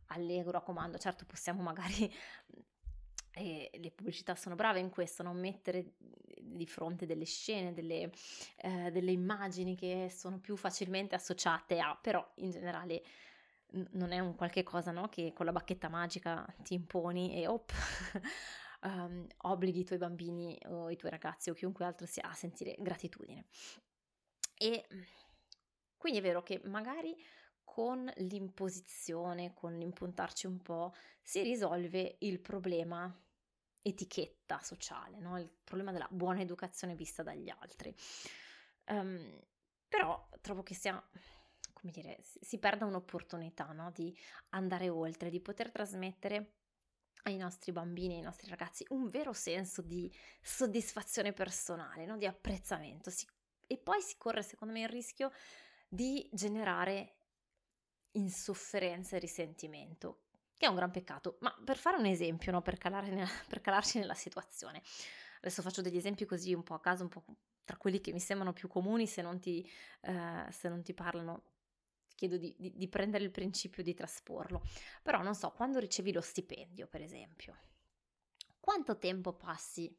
allegro 0.07 0.57
a 0.57 0.61
comando, 0.61 0.97
certo 0.97 1.25
possiamo 1.25 1.61
magari 1.61 2.11
e 3.33 3.69
le 3.73 3.91
pubblicità 3.91 4.35
sono 4.35 4.55
brave 4.55 4.79
in 4.79 4.89
questo, 4.89 5.23
non 5.23 5.39
mettere 5.39 5.93
di 6.41 6.65
fronte 6.67 7.05
delle 7.05 7.25
scene, 7.25 7.73
delle, 7.73 8.11
eh, 8.57 8.91
delle 8.91 9.11
immagini 9.11 9.75
che 9.75 10.11
sono 10.13 10.39
più 10.39 10.57
facilmente 10.57 11.15
associate 11.15 11.79
a, 11.79 11.97
però 11.99 12.25
in 12.35 12.51
generale 12.51 13.03
non 13.91 14.11
è 14.11 14.19
un 14.19 14.35
qualche 14.35 14.63
cosa 14.63 14.91
no? 14.91 15.07
che 15.07 15.31
con 15.33 15.45
la 15.45 15.53
bacchetta 15.53 15.87
magica 15.87 16.45
ti 16.61 16.73
imponi 16.73 17.35
e 17.35 17.47
op, 17.47 17.71
um, 18.81 19.25
obblighi 19.37 19.79
i 19.79 19.85
tuoi 19.85 19.99
bambini 19.99 20.59
o 20.65 20.89
i 20.89 20.97
tuoi 20.97 21.11
ragazzi 21.11 21.49
o 21.49 21.53
chiunque 21.53 21.85
altro 21.85 22.05
sia 22.05 22.23
a 22.23 22.33
sentire 22.33 22.75
gratitudine. 22.79 23.45
E 24.61 24.85
quindi 25.97 26.19
è 26.19 26.21
vero 26.21 26.43
che 26.43 26.61
magari 26.65 27.17
con 27.63 28.11
l'imposizione, 28.17 29.55
con 29.55 29.75
l'impuntarci 29.75 30.45
un 30.45 30.61
po', 30.61 30.93
si 31.19 31.41
risolve 31.41 32.17
il 32.19 32.39
problema 32.39 33.11
etichetta 33.81 34.59
sociale, 34.61 35.19
no? 35.19 35.39
il 35.39 35.49
problema 35.63 35.91
della 35.91 36.07
buona 36.11 36.41
educazione 36.41 36.93
vista 36.93 37.23
dagli 37.23 37.49
altri. 37.49 37.95
Um, 38.85 39.39
però 39.87 40.29
trovo 40.41 40.61
che 40.61 40.75
sia, 40.75 41.03
come 41.73 41.91
dire, 41.91 42.19
si 42.21 42.59
perda 42.59 42.85
un'opportunità 42.85 43.71
no? 43.71 43.89
di 43.89 44.15
andare 44.49 44.89
oltre, 44.89 45.31
di 45.31 45.39
poter 45.39 45.71
trasmettere 45.71 46.57
ai 47.23 47.37
nostri 47.37 47.71
bambini, 47.71 48.15
ai 48.15 48.21
nostri 48.21 48.47
ragazzi 48.47 48.85
un 48.89 49.09
vero 49.09 49.33
senso 49.33 49.81
di 49.81 50.13
soddisfazione 50.39 51.33
personale, 51.33 52.05
no? 52.05 52.15
di 52.15 52.27
apprezzamento. 52.27 53.09
Si, 53.09 53.25
e 53.71 53.77
poi 53.77 54.01
si 54.01 54.17
corre, 54.17 54.43
secondo 54.43 54.73
me, 54.73 54.81
il 54.81 54.89
rischio 54.89 55.31
di 55.87 56.29
generare 56.33 57.15
insofferenza 58.11 59.15
e 59.15 59.19
risentimento, 59.19 60.23
che 60.57 60.65
è 60.65 60.69
un 60.69 60.75
gran 60.75 60.91
peccato. 60.91 61.37
Ma 61.39 61.55
per 61.63 61.77
fare 61.77 61.95
un 61.95 62.05
esempio, 62.05 62.51
no? 62.51 62.61
per, 62.61 62.77
nella, 62.83 63.25
per 63.47 63.61
calarci 63.61 63.97
nella 63.97 64.13
situazione, 64.13 64.81
adesso 65.37 65.61
faccio 65.61 65.81
degli 65.81 65.95
esempi 65.95 66.25
così 66.25 66.53
un 66.53 66.63
po' 66.63 66.73
a 66.73 66.81
caso, 66.81 67.03
un 67.03 67.09
po' 67.09 67.23
tra 67.63 67.77
quelli 67.77 68.01
che 68.01 68.11
mi 68.11 68.19
sembrano 68.19 68.51
più 68.51 68.67
comuni 68.67 69.07
se 69.07 69.21
non 69.21 69.39
ti, 69.39 69.65
eh, 70.01 70.45
se 70.49 70.67
non 70.67 70.83
ti 70.83 70.93
parlano 70.93 71.43
chiedo 72.15 72.37
di, 72.37 72.53
di, 72.57 72.75
di, 72.75 72.87
prendere 72.89 73.23
il 73.23 73.31
principio 73.31 73.81
di 73.83 73.93
trasporlo. 73.93 74.61
Però 75.01 75.21
non 75.21 75.33
so, 75.33 75.51
quando 75.51 75.79
ricevi 75.79 76.11
lo 76.11 76.21
stipendio, 76.21 76.87
per 76.87 77.01
esempio, 77.01 77.57
quanto 78.59 78.97
tempo 78.97 79.33
passi 79.33 79.97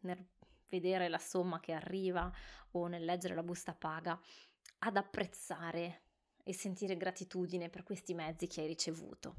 nel 0.00 0.26
vedere 0.68 1.08
la 1.08 1.18
somma 1.18 1.60
che 1.60 1.72
arriva 1.72 2.30
o 2.72 2.86
nel 2.86 3.04
leggere 3.04 3.34
la 3.34 3.42
busta 3.42 3.74
paga 3.74 4.20
ad 4.80 4.96
apprezzare 4.96 6.02
e 6.42 6.54
sentire 6.54 6.96
gratitudine 6.96 7.68
per 7.68 7.82
questi 7.82 8.14
mezzi 8.14 8.46
che 8.46 8.62
hai 8.62 8.66
ricevuto. 8.66 9.36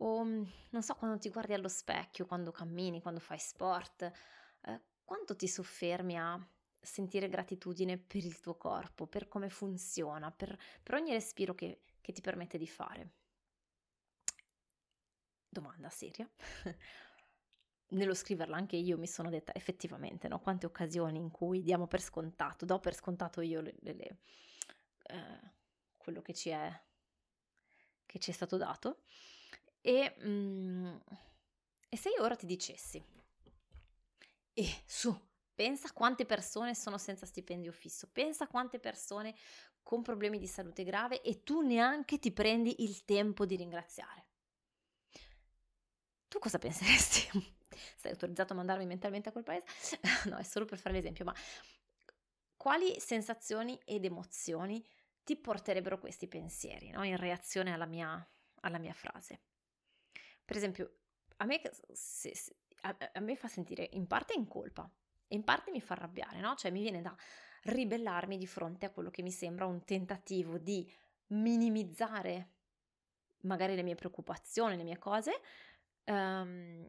O 0.00 0.22
non 0.24 0.82
so, 0.82 0.94
quando 0.94 1.18
ti 1.18 1.30
guardi 1.30 1.54
allo 1.54 1.68
specchio, 1.68 2.26
quando 2.26 2.52
cammini, 2.52 3.00
quando 3.00 3.20
fai 3.20 3.38
sport, 3.38 4.02
eh, 4.62 4.80
quanto 5.04 5.34
ti 5.34 5.48
soffermi 5.48 6.18
a 6.18 6.48
sentire 6.80 7.28
gratitudine 7.28 7.98
per 7.98 8.24
il 8.24 8.38
tuo 8.40 8.56
corpo, 8.56 9.06
per 9.06 9.26
come 9.28 9.48
funziona, 9.48 10.30
per, 10.30 10.56
per 10.82 10.94
ogni 10.94 11.12
respiro 11.12 11.54
che, 11.54 11.82
che 12.00 12.12
ti 12.12 12.20
permette 12.20 12.58
di 12.58 12.68
fare. 12.68 13.10
Domanda 15.48 15.88
seria. 15.88 16.28
Nello 17.88 18.14
scriverla 18.14 18.56
anche 18.56 18.76
io 18.76 18.98
mi 18.98 19.06
sono 19.06 19.30
detta 19.30 19.54
effettivamente, 19.54 20.28
no? 20.28 20.40
Quante 20.40 20.66
occasioni 20.66 21.18
in 21.18 21.30
cui 21.30 21.62
diamo 21.62 21.86
per 21.86 22.00
scontato, 22.00 22.64
do 22.64 22.80
per 22.80 22.94
scontato 22.94 23.40
io 23.40 23.60
le, 23.60 23.74
le, 23.80 23.92
le, 23.92 24.18
eh, 25.04 25.50
quello 25.96 26.20
che 26.20 26.34
ci 26.34 26.50
è, 26.50 26.82
che 28.04 28.18
ci 28.18 28.30
è 28.30 28.34
stato 28.34 28.56
dato. 28.56 29.02
E, 29.80 30.16
mm, 30.24 30.96
e 31.88 31.96
se 31.96 32.08
io 32.10 32.22
ora 32.22 32.34
ti 32.34 32.46
dicessi, 32.46 33.02
e 34.52 34.62
eh, 34.62 34.82
su, 34.86 35.14
pensa 35.54 35.92
quante 35.92 36.26
persone 36.26 36.74
sono 36.74 36.98
senza 36.98 37.26
stipendio 37.26 37.72
fisso, 37.72 38.08
pensa 38.12 38.46
quante 38.46 38.78
persone 38.78 39.34
con 39.82 40.02
problemi 40.02 40.38
di 40.38 40.46
salute 40.46 40.82
grave 40.82 41.22
e 41.22 41.42
tu 41.44 41.60
neanche 41.60 42.18
ti 42.18 42.32
prendi 42.32 42.82
il 42.82 43.04
tempo 43.04 43.46
di 43.46 43.56
ringraziare. 43.56 44.26
Tu 46.28 46.38
cosa 46.38 46.58
penseresti? 46.58 47.54
Sei 47.96 48.10
autorizzato 48.10 48.52
a 48.52 48.56
mandarmi 48.56 48.86
mentalmente 48.86 49.28
a 49.28 49.32
quel 49.32 49.44
paese? 49.44 49.66
no, 50.30 50.36
è 50.36 50.42
solo 50.42 50.64
per 50.64 50.78
fare 50.78 50.94
l'esempio, 50.94 51.24
ma 51.24 51.34
quali 52.56 52.98
sensazioni 52.98 53.78
ed 53.84 54.04
emozioni 54.04 54.84
ti 55.22 55.36
porterebbero 55.36 55.98
questi 55.98 56.28
pensieri 56.28 56.90
no? 56.90 57.02
in 57.04 57.16
reazione 57.16 57.72
alla 57.72 57.86
mia, 57.86 58.24
alla 58.60 58.78
mia, 58.78 58.92
frase. 58.92 59.40
Per 60.44 60.56
esempio, 60.56 60.98
a 61.36 61.44
me, 61.44 61.60
se, 61.92 62.34
se, 62.34 62.56
a, 62.82 62.96
a 63.12 63.20
me, 63.20 63.36
fa 63.36 63.48
sentire 63.48 63.88
in 63.92 64.06
parte 64.06 64.34
in 64.34 64.46
colpa 64.46 64.88
e 65.26 65.34
in 65.34 65.44
parte 65.44 65.70
mi 65.70 65.80
fa 65.80 65.94
arrabbiare, 65.94 66.40
no? 66.40 66.54
cioè 66.54 66.70
mi 66.70 66.80
viene 66.80 67.02
da 67.02 67.14
ribellarmi 67.62 68.38
di 68.38 68.46
fronte 68.46 68.86
a 68.86 68.90
quello 68.90 69.10
che 69.10 69.22
mi 69.22 69.32
sembra 69.32 69.66
un 69.66 69.84
tentativo 69.84 70.58
di 70.58 70.88
minimizzare 71.28 72.50
magari 73.42 73.74
le 73.74 73.82
mie 73.82 73.94
preoccupazioni, 73.94 74.76
le 74.76 74.84
mie 74.84 74.98
cose 74.98 75.40
um, 76.04 76.86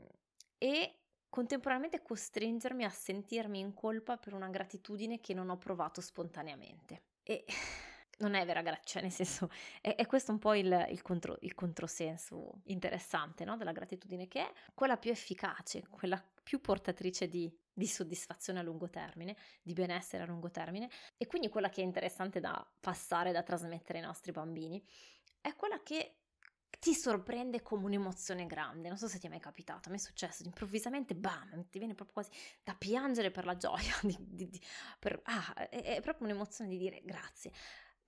e 0.57 0.95
contemporaneamente 1.29 2.01
costringermi 2.01 2.83
a 2.83 2.89
sentirmi 2.89 3.59
in 3.59 3.73
colpa 3.73 4.17
per 4.17 4.33
una 4.33 4.49
gratitudine 4.49 5.19
che 5.19 5.33
non 5.33 5.49
ho 5.49 5.57
provato 5.57 6.01
spontaneamente. 6.01 7.03
E 7.23 7.45
non 8.19 8.33
è 8.33 8.43
vera 8.45 8.61
gratitudine, 8.61 8.85
cioè 8.85 9.01
nel 9.03 9.11
senso 9.11 9.49
è, 9.81 9.95
è, 9.95 10.05
questo 10.07 10.31
un 10.31 10.39
po' 10.39 10.55
il, 10.55 10.87
il, 10.89 11.01
contro, 11.03 11.37
il 11.41 11.53
controsenso 11.53 12.61
interessante 12.65 13.45
no? 13.45 13.57
della 13.57 13.71
gratitudine, 13.71 14.27
che 14.27 14.41
è 14.41 14.51
quella 14.73 14.97
più 14.97 15.11
efficace, 15.11 15.87
quella 15.89 16.23
più 16.41 16.59
portatrice 16.59 17.27
di, 17.27 17.53
di, 17.71 17.85
soddisfazione 17.85 18.59
a 18.59 18.63
lungo 18.63 18.89
termine, 18.89 19.35
di 19.61 19.73
benessere 19.73 20.23
a 20.23 20.25
lungo 20.25 20.49
termine, 20.49 20.89
e 21.17 21.27
quindi 21.27 21.49
quella 21.49 21.69
che 21.69 21.81
è 21.81 21.83
interessante 21.83 22.39
da 22.39 22.65
passare, 22.79 23.31
da 23.31 23.43
trasmettere 23.43 23.99
ai 23.99 24.05
nostri 24.05 24.31
bambini, 24.31 24.83
è 25.41 25.53
quella 25.55 25.83
che 25.83 26.15
ti 26.87 26.95
sorprende 26.95 27.61
come 27.61 27.83
un'emozione 27.83 28.45
grande. 28.45 28.87
Non 28.87 28.97
so 28.97 29.09
se 29.09 29.19
ti 29.19 29.27
è 29.27 29.29
mai 29.29 29.41
capitato, 29.41 29.89
a 29.89 29.91
me 29.91 29.97
è 29.97 29.99
successo 29.99 30.43
improvvisamente, 30.43 31.15
bam, 31.15 31.67
ti 31.69 31.79
viene 31.79 31.95
proprio 31.95 32.13
quasi 32.13 32.29
da 32.63 32.75
piangere 32.75 33.29
per 33.29 33.43
la 33.43 33.57
gioia, 33.57 33.93
di, 34.03 34.15
di, 34.17 34.47
di, 34.47 34.61
per, 34.97 35.19
ah, 35.25 35.67
è, 35.67 35.95
è 35.97 35.99
proprio 35.99 36.27
un'emozione 36.27 36.69
di 36.69 36.77
dire 36.77 37.01
grazie 37.03 37.51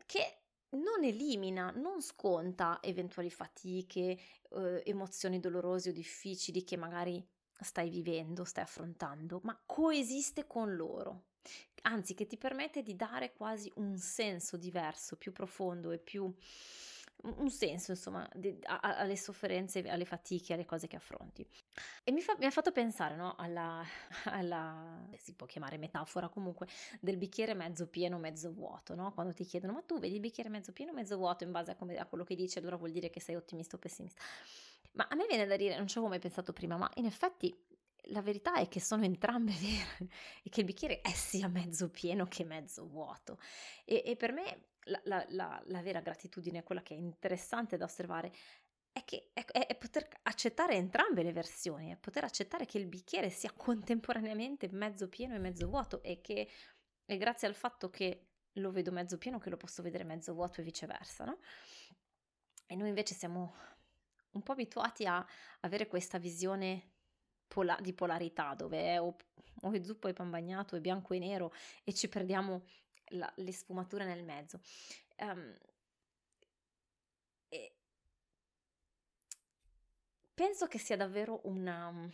che 0.05 0.43
non 0.77 1.03
elimina, 1.03 1.71
non 1.71 2.01
sconta 2.01 2.79
eventuali 2.81 3.29
fatiche, 3.29 4.17
eh, 4.49 4.81
emozioni 4.85 5.41
dolorose 5.41 5.89
o 5.89 5.91
difficili 5.91 6.63
che 6.63 6.77
magari 6.77 7.21
stai 7.59 7.89
vivendo, 7.89 8.45
stai 8.45 8.63
affrontando, 8.63 9.41
ma 9.43 9.61
coesiste 9.65 10.47
con 10.47 10.73
loro. 10.73 11.25
Anzi, 11.81 12.13
che 12.13 12.27
ti 12.27 12.37
permette 12.37 12.81
di 12.81 12.95
dare 12.95 13.33
quasi 13.33 13.69
un 13.75 13.97
senso 13.97 14.55
diverso, 14.55 15.17
più 15.17 15.33
profondo 15.33 15.91
e 15.91 15.97
più 15.97 16.33
un 17.23 17.49
senso, 17.49 17.91
insomma, 17.91 18.27
di, 18.33 18.57
a, 18.63 18.79
alle 18.79 19.17
sofferenze, 19.17 19.81
alle 19.89 20.05
fatiche, 20.05 20.53
alle 20.53 20.65
cose 20.65 20.87
che 20.87 20.95
affronti. 20.95 21.45
E 22.03 22.11
mi, 22.11 22.21
fa, 22.21 22.35
mi 22.37 22.45
ha 22.45 22.51
fatto 22.51 22.71
pensare, 22.71 23.15
no, 23.15 23.35
alla, 23.37 23.83
alla, 24.25 25.07
si 25.17 25.33
può 25.33 25.45
chiamare 25.45 25.77
metafora 25.77 26.29
comunque, 26.29 26.67
del 26.99 27.17
bicchiere 27.17 27.53
mezzo 27.53 27.87
pieno, 27.87 28.17
mezzo 28.17 28.51
vuoto, 28.51 28.95
no? 28.95 29.13
Quando 29.13 29.33
ti 29.33 29.43
chiedono, 29.43 29.73
ma 29.73 29.81
tu 29.81 29.99
vedi 29.99 30.15
il 30.15 30.21
bicchiere 30.21 30.49
mezzo 30.49 30.71
pieno, 30.71 30.93
mezzo 30.93 31.17
vuoto, 31.17 31.43
in 31.43 31.51
base 31.51 31.71
a, 31.71 31.75
come, 31.75 31.97
a 31.97 32.05
quello 32.05 32.23
che 32.23 32.35
dici, 32.35 32.57
allora 32.57 32.77
vuol 32.77 32.91
dire 32.91 33.09
che 33.09 33.19
sei 33.19 33.35
ottimista 33.35 33.75
o 33.75 33.79
pessimista. 33.79 34.21
Ma 34.93 35.07
a 35.09 35.15
me 35.15 35.25
viene 35.27 35.45
da 35.45 35.55
dire, 35.55 35.77
non 35.77 35.87
ci 35.87 35.97
avevo 35.97 36.11
mai 36.11 36.19
pensato 36.19 36.53
prima, 36.53 36.77
ma 36.77 36.89
in 36.95 37.05
effetti 37.05 37.55
la 38.11 38.21
verità 38.21 38.55
è 38.55 38.67
che 38.67 38.79
sono 38.79 39.03
entrambe 39.03 39.51
vere 39.59 40.11
e 40.43 40.49
che 40.49 40.61
il 40.61 40.65
bicchiere 40.65 41.01
è 41.01 41.11
sia 41.11 41.47
mezzo 41.47 41.89
pieno 41.89 42.25
che 42.25 42.43
mezzo 42.43 42.87
vuoto. 42.87 43.39
E, 43.85 44.03
e 44.05 44.15
per 44.15 44.31
me 44.31 44.68
la, 44.85 45.25
la, 45.29 45.61
la, 45.65 45.81
vera 45.81 46.01
gratitudine, 46.01 46.63
quella 46.63 46.81
che 46.81 46.95
è 46.95 46.97
interessante 46.97 47.77
da 47.77 47.85
osservare, 47.85 48.31
è, 48.91 49.03
che, 49.03 49.29
è, 49.33 49.45
è 49.45 49.75
poter 49.75 50.07
accettare 50.23 50.73
entrambe 50.73 51.23
le 51.23 51.31
versioni, 51.31 51.91
è 51.91 51.97
poter 51.97 52.23
accettare 52.23 52.65
che 52.65 52.77
il 52.77 52.87
bicchiere 52.87 53.29
sia 53.29 53.51
contemporaneamente 53.51 54.67
mezzo 54.71 55.07
pieno 55.09 55.35
e 55.35 55.39
mezzo 55.39 55.67
vuoto 55.67 56.01
e 56.01 56.21
che 56.21 56.49
è 57.05 57.17
grazie 57.17 57.47
al 57.47 57.55
fatto 57.55 57.89
che 57.89 58.27
lo 58.53 58.71
vedo 58.71 58.91
mezzo 58.91 59.17
pieno 59.17 59.37
che 59.39 59.49
lo 59.49 59.57
posso 59.57 59.81
vedere 59.81 60.03
mezzo 60.03 60.33
vuoto 60.33 60.61
e 60.61 60.63
viceversa, 60.63 61.25
no? 61.25 61.39
E 62.65 62.75
noi 62.75 62.89
invece 62.89 63.15
siamo 63.15 63.53
un 64.31 64.43
po' 64.43 64.51
abituati 64.51 65.05
a 65.05 65.25
avere 65.61 65.87
questa 65.87 66.17
visione 66.17 66.91
pola- 67.47 67.79
di 67.81 67.93
polarità 67.93 68.53
dove 68.53 68.79
è 68.79 69.01
o, 69.01 69.15
o 69.61 69.71
è 69.71 69.83
zuppo 69.83 70.07
e 70.07 70.13
pan 70.13 70.29
bagnato, 70.29 70.75
è 70.75 70.79
bianco 70.79 71.13
e 71.13 71.19
nero 71.19 71.51
e 71.83 71.93
ci 71.93 72.07
perdiamo 72.07 72.63
la, 73.09 73.31
le 73.37 73.51
sfumature 73.53 74.05
nel 74.05 74.23
mezzo. 74.23 74.59
Um, 75.17 75.55
penso 80.39 80.67
che 80.67 80.77
sia 80.77 80.95
davvero 80.95 81.41
una... 81.43 82.09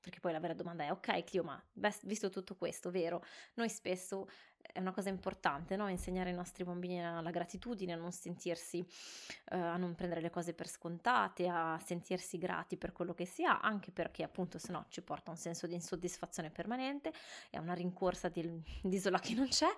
Perché 0.00 0.20
poi 0.20 0.32
la 0.32 0.40
vera 0.40 0.52
domanda 0.52 0.84
è, 0.84 0.90
ok 0.90 1.24
Clio, 1.24 1.42
ma 1.44 1.64
visto 2.02 2.28
tutto 2.28 2.56
questo, 2.56 2.90
vero, 2.90 3.24
noi 3.54 3.70
spesso 3.70 4.28
è 4.72 4.78
una 4.78 4.92
cosa 4.92 5.08
importante, 5.08 5.76
no? 5.76 5.88
insegnare 5.88 6.30
ai 6.30 6.36
nostri 6.36 6.64
bambini 6.64 7.00
la 7.00 7.30
gratitudine, 7.30 7.92
a 7.92 7.96
non 7.96 8.12
sentirsi, 8.12 8.78
uh, 8.78 9.56
a 9.56 9.76
non 9.76 9.94
prendere 9.94 10.20
le 10.20 10.30
cose 10.30 10.54
per 10.54 10.68
scontate, 10.68 11.48
a 11.48 11.78
sentirsi 11.84 12.38
grati 12.38 12.76
per 12.76 12.92
quello 12.92 13.12
che 13.12 13.26
si 13.26 13.44
ha, 13.44 13.60
anche 13.60 13.90
perché 13.90 14.22
appunto 14.22 14.58
se 14.58 14.72
no 14.72 14.86
ci 14.88 15.02
porta 15.02 15.30
a 15.30 15.34
un 15.34 15.38
senso 15.38 15.66
di 15.66 15.74
insoddisfazione 15.74 16.50
permanente 16.50 17.12
e 17.50 17.58
a 17.58 17.60
una 17.60 17.74
rincorsa 17.74 18.28
di, 18.28 18.40
di 18.82 18.96
isola 18.96 19.18
che 19.18 19.34
non 19.34 19.48
c'è, 19.48 19.68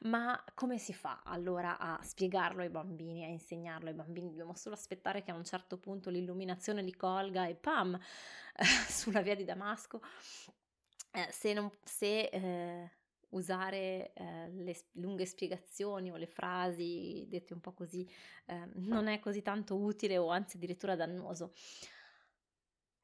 ma 0.00 0.42
come 0.54 0.78
si 0.78 0.92
fa 0.92 1.20
allora 1.24 1.78
a 1.78 2.00
spiegarlo 2.02 2.62
ai 2.62 2.70
bambini, 2.70 3.24
a 3.24 3.28
insegnarlo 3.28 3.88
ai 3.88 3.94
bambini? 3.94 4.30
Dobbiamo 4.30 4.54
solo 4.54 4.74
aspettare 4.74 5.22
che 5.22 5.30
a 5.30 5.34
un 5.34 5.44
certo 5.44 5.78
punto 5.78 6.10
l'illuminazione 6.10 6.82
li 6.82 6.94
colga 6.96 7.46
e 7.46 7.54
pam, 7.54 7.98
sulla 8.88 9.20
via 9.20 9.34
di 9.34 9.44
Damasco. 9.44 10.00
Eh, 11.12 11.28
se, 11.32 11.52
non, 11.52 11.70
se 11.82 12.20
eh, 12.20 12.90
usare 13.30 14.12
eh, 14.12 14.48
le 14.50 14.76
lunghe 14.92 15.26
spiegazioni 15.26 16.10
o 16.10 16.16
le 16.16 16.26
frasi 16.26 17.26
dette 17.28 17.52
un 17.52 17.60
po' 17.60 17.72
così 17.72 18.08
eh, 18.46 18.68
non 18.74 19.06
è 19.06 19.18
così 19.20 19.42
tanto 19.42 19.76
utile 19.76 20.18
o 20.18 20.28
anzi 20.28 20.56
addirittura 20.56 20.96
dannoso. 20.96 21.52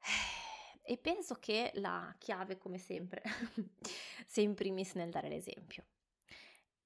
E 0.89 0.97
penso 0.97 1.35
che 1.35 1.71
la 1.73 2.15
chiave, 2.17 2.57
come 2.57 2.77
sempre, 2.77 3.21
sia 4.25 4.43
in 4.43 4.53
primis 4.53 4.93
nel 4.93 5.09
dare 5.09 5.27
l'esempio. 5.27 5.83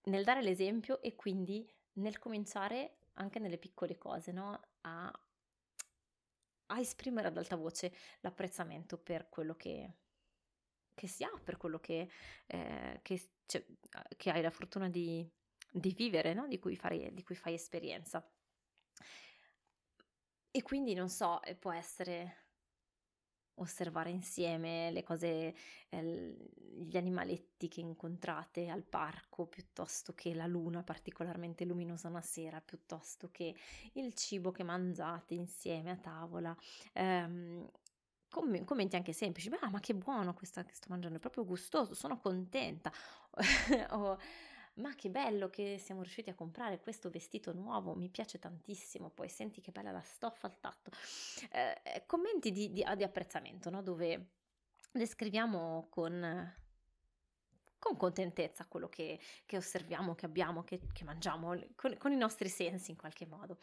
Nel 0.05 0.23
dare 0.23 0.41
l'esempio 0.41 1.03
e 1.03 1.13
quindi 1.13 1.71
nel 1.93 2.17
cominciare 2.17 3.01
anche 3.13 3.37
nelle 3.37 3.59
piccole 3.59 3.99
cose, 3.99 4.31
no? 4.31 4.59
A, 4.81 5.21
a 6.65 6.79
esprimere 6.79 7.27
ad 7.27 7.37
alta 7.37 7.55
voce 7.55 7.93
l'apprezzamento 8.21 8.97
per 8.97 9.29
quello 9.29 9.55
che, 9.55 9.97
che 10.93 11.07
si 11.07 11.23
ha, 11.23 11.31
per 11.43 11.57
quello 11.57 11.79
che, 11.79 12.09
eh, 12.47 12.99
che, 13.01 13.29
cioè, 13.45 13.65
che, 14.17 14.31
hai 14.31 14.41
la 14.41 14.49
fortuna 14.49 14.89
di, 14.89 15.27
di 15.71 15.93
vivere, 15.93 16.33
no? 16.33 16.47
di, 16.47 16.59
cui 16.59 16.75
fai, 16.75 17.13
di 17.13 17.23
cui 17.23 17.35
fai 17.35 17.53
esperienza. 17.53 18.25
E 20.53 20.61
quindi 20.63 20.93
non 20.93 21.09
so, 21.09 21.41
eh, 21.43 21.55
può 21.55 21.71
essere 21.71 22.41
osservare 23.61 24.09
insieme 24.09 24.91
le 24.91 25.03
cose, 25.03 25.55
eh, 25.89 26.35
gli 26.77 26.97
animaletti 26.97 27.67
che 27.67 27.79
incontrate 27.79 28.67
al 28.67 28.83
parco, 28.83 29.45
piuttosto 29.45 30.13
che 30.13 30.33
la 30.33 30.47
luna 30.47 30.83
particolarmente 30.83 31.65
luminosa 31.65 32.07
una 32.07 32.21
sera, 32.21 32.59
piuttosto 32.61 33.29
che 33.31 33.55
il 33.93 34.13
cibo 34.13 34.51
che 34.51 34.63
mangiate 34.63 35.35
insieme 35.35 35.91
a 35.91 35.97
tavola, 35.97 36.55
ehm, 36.93 37.69
com- 38.31 38.63
commenti 38.63 38.95
anche 38.95 39.13
semplici, 39.13 39.51
ah, 39.59 39.69
ma 39.69 39.79
che 39.79 39.93
buono 39.93 40.33
questa 40.33 40.63
che 40.63 40.73
sto 40.73 40.87
mangiando, 40.89 41.17
è 41.17 41.19
proprio 41.19 41.45
gustoso, 41.45 41.93
sono 41.93 42.17
contenta. 42.17 42.91
o, 43.91 44.17
ma 44.75 44.95
che 44.95 45.09
bello 45.09 45.49
che 45.49 45.77
siamo 45.77 46.01
riusciti 46.01 46.29
a 46.29 46.33
comprare 46.33 46.79
questo 46.79 47.09
vestito 47.09 47.53
nuovo, 47.53 47.93
mi 47.93 48.09
piace 48.09 48.39
tantissimo, 48.39 49.09
poi 49.09 49.29
senti 49.29 49.61
che 49.61 49.71
bella 49.71 49.91
la 49.91 50.01
stoffa 50.01 50.47
al 50.47 50.59
tatto. 50.59 50.91
Eh 51.51 52.03
commenti 52.07 52.51
di, 52.51 52.71
di, 52.71 52.83
di 52.95 53.03
apprezzamento, 53.03 53.69
no? 53.69 53.83
dove 53.83 54.29
descriviamo 54.91 55.87
con 55.89 56.59
con 57.81 57.97
contentezza 57.97 58.67
quello 58.67 58.87
che, 58.89 59.19
che 59.47 59.57
osserviamo, 59.57 60.13
che 60.13 60.27
abbiamo, 60.27 60.63
che, 60.63 60.81
che 60.93 61.03
mangiamo, 61.03 61.59
con, 61.75 61.97
con, 61.97 62.11
i 62.11 62.15
nostri 62.15 62.47
sensi 62.47 62.91
in 62.91 62.97
qualche 62.97 63.25
modo. 63.25 63.57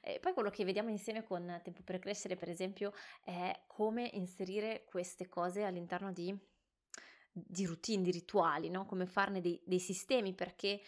E 0.00 0.18
poi 0.20 0.32
quello 0.32 0.48
che 0.48 0.64
vediamo 0.64 0.88
insieme 0.88 1.22
con 1.22 1.60
Tempo 1.62 1.82
per 1.82 1.98
Crescere, 1.98 2.36
per 2.36 2.48
esempio, 2.48 2.94
è 3.22 3.64
come 3.66 4.08
inserire 4.14 4.84
queste 4.86 5.28
cose 5.28 5.64
all'interno 5.64 6.12
di, 6.12 6.34
di 7.30 7.66
routine, 7.66 8.02
di 8.02 8.10
rituali, 8.10 8.70
no? 8.70 8.86
come 8.86 9.04
farne 9.04 9.42
dei, 9.42 9.60
dei 9.62 9.80
sistemi, 9.80 10.32
perché 10.32 10.80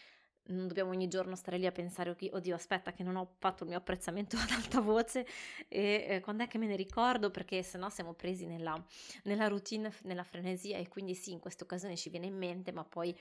non 0.50 0.66
dobbiamo 0.69 0.90
ogni 0.90 1.09
giorno 1.09 1.35
stare 1.35 1.59
lì 1.59 1.66
a 1.66 1.73
pensare, 1.73 2.11
oddio 2.11 2.54
aspetta 2.54 2.92
che 2.92 3.02
non 3.02 3.16
ho 3.16 3.35
fatto 3.38 3.64
il 3.64 3.71
mio 3.71 3.78
apprezzamento 3.78 4.37
ad 4.38 4.50
alta 4.50 4.80
voce 4.80 5.26
e 5.69 6.07
eh, 6.09 6.21
quando 6.21 6.45
è 6.45 6.49
che 6.49 6.59
me 6.59 6.66
ne 6.66 6.76
ricordo 6.76 7.30
perché 7.30 7.62
sennò 7.62 7.88
siamo 7.88 8.12
presi 8.12 8.47
nella, 8.47 8.83
nella 9.25 9.49
routine, 9.49 9.92
nella 10.02 10.25
frenesia 10.25 10.78
e 10.78 10.88
quindi 10.88 11.14
sì, 11.14 11.33
in 11.33 11.38
queste 11.38 11.64
occasioni 11.64 11.97
ci 11.97 12.11
viene 12.11 12.26
in 12.26 12.37
mente, 12.37 12.73
ma 12.73 12.85
poi 12.85 13.16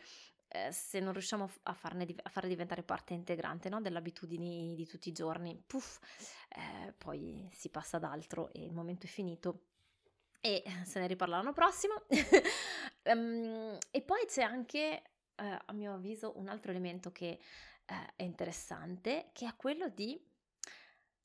eh, 0.49 0.71
se 0.71 0.99
non 0.99 1.13
riusciamo 1.13 1.49
a, 1.63 1.73
farne, 1.73 2.07
a 2.23 2.29
farne 2.29 2.49
diventare 2.49 2.83
parte 2.83 3.13
integrante 3.13 3.69
no? 3.69 3.81
delle 3.81 3.99
abitudini 3.99 4.73
di 4.75 4.85
tutti 4.87 5.09
i 5.09 5.13
giorni, 5.13 5.61
puff, 5.65 5.99
eh, 6.49 6.93
poi 6.93 7.49
si 7.53 7.69
passa 7.69 7.97
ad 7.97 8.03
altro 8.03 8.51
e 8.51 8.63
il 8.63 8.73
momento 8.73 9.05
è 9.05 9.09
finito 9.09 9.61
e 10.41 10.63
se 10.85 10.99
ne 10.99 11.07
riparla 11.07 11.37
l'anno 11.37 11.53
prossimo. 11.53 12.05
um, 13.03 13.77
e 13.91 14.01
poi 14.01 14.25
c'è 14.25 14.41
anche 14.41 15.03
eh, 15.39 15.59
a 15.65 15.73
mio 15.73 15.93
avviso 15.93 16.37
un 16.37 16.47
altro 16.47 16.71
elemento 16.71 17.11
che 17.11 17.39
eh, 17.85 18.13
è 18.15 18.23
interessante, 18.23 19.29
che 19.33 19.47
è 19.47 19.55
quello 19.55 19.89
di 19.89 20.21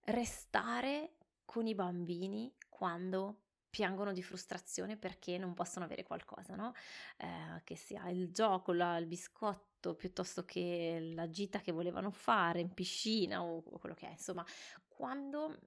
restare 0.07 1.17
con 1.45 1.67
i 1.67 1.75
bambini 1.75 2.55
quando 2.69 3.41
piangono 3.71 4.13
di 4.13 4.23
frustrazione 4.23 4.97
perché 4.97 5.37
non 5.37 5.53
possono 5.53 5.85
avere 5.85 6.05
qualcosa, 6.05 6.55
no? 6.55 6.73
Eh, 7.17 7.63
che 7.65 7.77
sia 7.77 8.09
il 8.09 8.31
gioco, 8.31 8.73
la, 8.73 8.97
il 8.99 9.07
biscotto, 9.07 9.95
piuttosto 9.95 10.45
che 10.45 11.11
la 11.15 11.29
gita 11.29 11.61
che 11.61 11.73
volevano 11.73 12.11
fare 12.11 12.61
in 12.61 12.73
piscina 12.73 13.43
o, 13.43 13.63
o 13.65 13.79
quello 13.79 13.97
che 13.97 14.07
è. 14.07 14.11
Insomma, 14.11 14.45
quando 14.87 15.59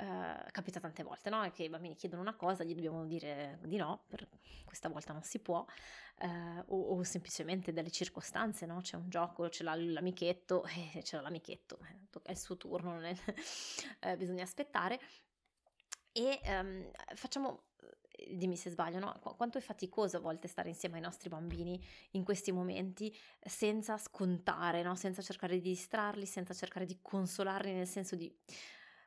Uh, 0.00 0.50
capita 0.50 0.80
tante 0.80 1.02
volte, 1.02 1.28
no? 1.28 1.50
Che 1.52 1.62
i 1.62 1.68
bambini 1.68 1.94
chiedono 1.94 2.22
una 2.22 2.34
cosa, 2.34 2.64
gli 2.64 2.74
dobbiamo 2.74 3.04
dire 3.04 3.58
di 3.64 3.76
no, 3.76 4.04
per 4.08 4.26
questa 4.64 4.88
volta 4.88 5.12
non 5.12 5.22
si 5.22 5.40
può, 5.40 5.62
uh, 6.20 6.64
o, 6.68 6.96
o, 6.96 7.02
semplicemente 7.02 7.70
dalle 7.70 7.90
circostanze, 7.90 8.64
no? 8.64 8.80
C'è 8.80 8.96
un 8.96 9.10
gioco, 9.10 9.50
ce 9.50 9.62
l'ha 9.62 9.74
l'amichetto, 9.74 10.64
eh, 10.94 11.02
c'è 11.02 11.20
l'amichetto, 11.20 11.80
è 12.22 12.30
il 12.30 12.38
suo 12.38 12.56
turno, 12.56 12.98
è, 13.00 13.14
uh, 14.06 14.16
bisogna 14.16 14.42
aspettare. 14.42 14.98
E 16.12 16.40
um, 16.46 16.90
facciamo, 17.14 17.64
dimmi 18.32 18.56
se 18.56 18.70
sbaglio, 18.70 19.00
no? 19.00 19.18
Qu- 19.20 19.36
quanto 19.36 19.58
è 19.58 19.60
faticoso 19.60 20.16
a 20.16 20.20
volte 20.20 20.48
stare 20.48 20.70
insieme 20.70 20.96
ai 20.96 21.02
nostri 21.02 21.28
bambini 21.28 21.78
in 22.12 22.24
questi 22.24 22.52
momenti 22.52 23.14
senza 23.38 23.98
scontare, 23.98 24.82
no? 24.82 24.94
Senza 24.94 25.20
cercare 25.20 25.56
di 25.56 25.68
distrarli, 25.68 26.24
senza 26.24 26.54
cercare 26.54 26.86
di 26.86 26.98
consolarli 27.02 27.74
nel 27.74 27.86
senso 27.86 28.16
di 28.16 28.34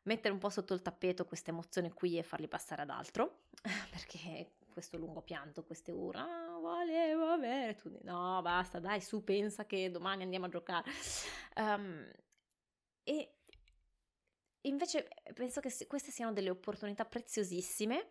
mettere 0.03 0.33
un 0.33 0.39
po' 0.39 0.49
sotto 0.49 0.73
il 0.73 0.81
tappeto 0.81 1.25
queste 1.25 1.51
emozioni 1.51 1.91
qui 1.91 2.17
e 2.17 2.23
farli 2.23 2.47
passare 2.47 2.81
ad 2.81 2.89
altro, 2.89 3.45
perché 3.91 4.55
questo 4.73 4.97
lungo 4.97 5.21
pianto, 5.21 5.63
queste 5.63 5.91
ore, 5.91 6.17
ah, 6.17 6.57
volevo 6.59 7.27
avere, 7.27 7.75
tu 7.75 7.95
no, 8.01 8.41
basta, 8.41 8.79
dai, 8.79 9.01
su, 9.01 9.23
pensa 9.23 9.65
che 9.65 9.91
domani 9.91 10.23
andiamo 10.23 10.47
a 10.47 10.49
giocare. 10.49 10.89
Um, 11.55 12.11
e 13.03 13.35
invece 14.61 15.07
penso 15.33 15.59
che 15.59 15.71
queste 15.87 16.11
siano 16.11 16.33
delle 16.33 16.49
opportunità 16.49 17.05
preziosissime 17.05 18.07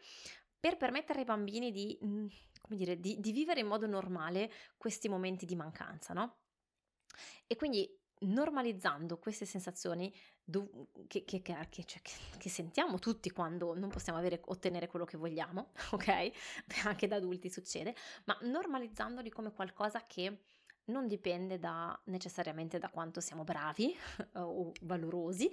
per 0.58 0.76
permettere 0.76 1.20
ai 1.20 1.24
bambini 1.24 1.72
di, 1.72 1.98
mm, 2.04 2.26
dire, 2.68 3.00
di, 3.00 3.18
di 3.18 3.32
vivere 3.32 3.60
in 3.60 3.66
modo 3.66 3.86
normale 3.86 4.50
questi 4.76 5.08
momenti 5.08 5.44
di 5.44 5.56
mancanza, 5.56 6.12
no? 6.12 6.36
E 7.46 7.56
quindi 7.56 8.01
normalizzando 8.22 9.18
queste 9.18 9.44
sensazioni 9.44 10.12
do- 10.42 10.88
che, 11.06 11.24
che, 11.24 11.42
che, 11.42 11.84
cioè, 11.84 12.00
che, 12.38 12.48
sentiamo 12.48 12.98
tutti 12.98 13.30
quando 13.30 13.74
non 13.74 13.90
possiamo 13.90 14.18
avere, 14.18 14.40
ottenere 14.46 14.88
quello 14.88 15.04
che 15.04 15.16
vogliamo, 15.16 15.72
ok? 15.92 16.30
Anche 16.84 17.06
da 17.06 17.16
adulti 17.16 17.50
succede, 17.50 17.94
ma 18.24 18.36
normalizzandoli 18.42 19.30
come 19.30 19.52
qualcosa 19.52 20.04
che 20.06 20.42
non 20.86 21.06
dipende 21.06 21.58
da, 21.58 21.98
necessariamente 22.06 22.78
da 22.78 22.88
quanto 22.88 23.20
siamo 23.20 23.44
bravi 23.44 23.94
o 24.34 24.72
valorosi, 24.82 25.50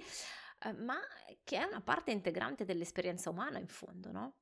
eh, 0.62 0.72
ma 0.72 0.98
che 1.44 1.58
è 1.58 1.64
una 1.64 1.80
parte 1.80 2.10
integrante 2.10 2.64
dell'esperienza 2.64 3.30
umana 3.30 3.58
in 3.58 3.68
fondo, 3.68 4.10
no? 4.10 4.34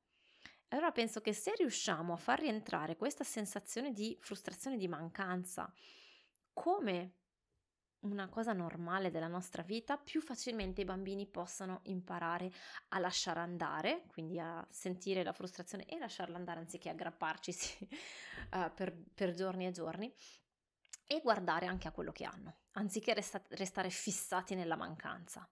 Allora 0.71 0.91
penso 0.91 1.19
che 1.19 1.33
se 1.33 1.53
riusciamo 1.55 2.13
a 2.13 2.17
far 2.17 2.41
rientrare 2.41 2.95
questa 2.95 3.23
sensazione 3.23 3.91
di 3.91 4.15
frustrazione, 4.21 4.77
di 4.77 4.87
mancanza, 4.87 5.71
come 6.53 7.18
una 8.01 8.29
cosa 8.29 8.53
normale 8.53 9.11
della 9.11 9.27
nostra 9.27 9.61
vita, 9.61 9.97
più 9.97 10.21
facilmente 10.21 10.81
i 10.81 10.85
bambini 10.85 11.25
possano 11.25 11.81
imparare 11.83 12.51
a 12.89 12.99
lasciare 12.99 13.39
andare, 13.39 14.03
quindi 14.07 14.39
a 14.39 14.65
sentire 14.69 15.23
la 15.23 15.33
frustrazione 15.33 15.85
e 15.85 15.97
lasciarla 15.97 16.37
andare 16.37 16.59
anziché 16.59 16.89
aggrapparci 16.89 17.51
uh, 18.53 18.71
per, 18.73 18.95
per, 19.13 19.33
giorni 19.33 19.67
e 19.67 19.71
giorni 19.71 20.13
e 21.05 21.19
guardare 21.21 21.65
anche 21.65 21.87
a 21.87 21.91
quello 21.91 22.11
che 22.11 22.23
hanno, 22.23 22.59
anziché 22.71 23.13
resta- 23.13 23.43
restare 23.49 23.89
fissati 23.89 24.55
nella 24.55 24.75
mancanza, 24.75 25.49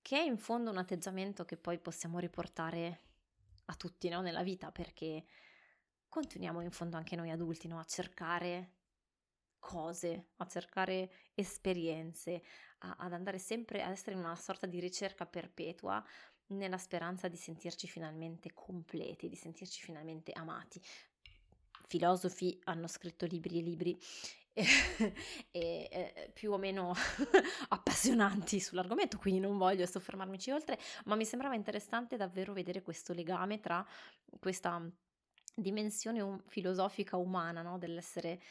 che 0.00 0.18
è 0.18 0.22
in 0.22 0.36
fondo 0.36 0.70
un 0.70 0.78
atteggiamento 0.78 1.44
che 1.44 1.56
poi 1.56 1.78
possiamo 1.78 2.18
riportare 2.18 3.00
a 3.66 3.74
tutti 3.74 4.08
no? 4.08 4.20
nella 4.20 4.42
vita 4.42 4.70
perché 4.70 5.24
continuiamo 6.08 6.60
in 6.60 6.70
fondo 6.70 6.96
anche 6.96 7.16
noi 7.16 7.30
adulti 7.30 7.66
no? 7.66 7.78
a 7.78 7.84
cercare 7.84 8.74
cose, 9.64 10.26
a 10.36 10.46
cercare 10.46 11.10
esperienze, 11.34 12.42
a, 12.80 12.96
ad 12.98 13.14
andare 13.14 13.38
sempre 13.38 13.82
ad 13.82 13.92
essere 13.92 14.12
in 14.12 14.18
una 14.18 14.36
sorta 14.36 14.66
di 14.66 14.78
ricerca 14.78 15.24
perpetua 15.24 16.04
nella 16.48 16.76
speranza 16.76 17.28
di 17.28 17.36
sentirci 17.36 17.88
finalmente 17.88 18.52
completi, 18.52 19.30
di 19.30 19.36
sentirci 19.36 19.82
finalmente 19.82 20.32
amati. 20.32 20.78
Filosofi 21.86 22.60
hanno 22.64 22.86
scritto 22.86 23.24
libri 23.24 23.58
e 23.58 23.62
libri 23.62 23.98
e, 24.54 24.68
e, 25.50 25.88
e 25.90 26.30
più 26.34 26.52
o 26.52 26.58
meno 26.58 26.92
appassionanti 27.68 28.60
sull'argomento, 28.60 29.16
quindi 29.16 29.40
non 29.40 29.56
voglio 29.56 29.86
soffermarmici 29.86 30.50
oltre, 30.50 30.78
ma 31.06 31.14
mi 31.14 31.24
sembrava 31.24 31.54
interessante 31.54 32.18
davvero 32.18 32.52
vedere 32.52 32.82
questo 32.82 33.14
legame 33.14 33.60
tra 33.60 33.84
questa 34.38 34.86
dimensione 35.54 36.20
um, 36.20 36.38
filosofica 36.48 37.16
umana 37.16 37.62
no? 37.62 37.78
dell'essere 37.78 38.42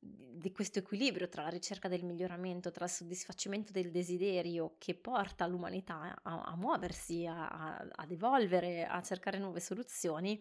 di 0.00 0.52
questo 0.52 0.78
equilibrio 0.78 1.28
tra 1.28 1.42
la 1.42 1.48
ricerca 1.48 1.88
del 1.88 2.04
miglioramento, 2.04 2.70
tra 2.70 2.84
il 2.84 2.90
soddisfacimento 2.90 3.72
del 3.72 3.90
desiderio 3.90 4.76
che 4.78 4.94
porta 4.94 5.46
l'umanità 5.46 6.16
a, 6.22 6.42
a 6.42 6.56
muoversi, 6.56 7.26
a, 7.26 7.48
a, 7.48 7.88
ad 7.90 8.10
evolvere, 8.10 8.86
a 8.86 9.02
cercare 9.02 9.38
nuove 9.38 9.60
soluzioni 9.60 10.40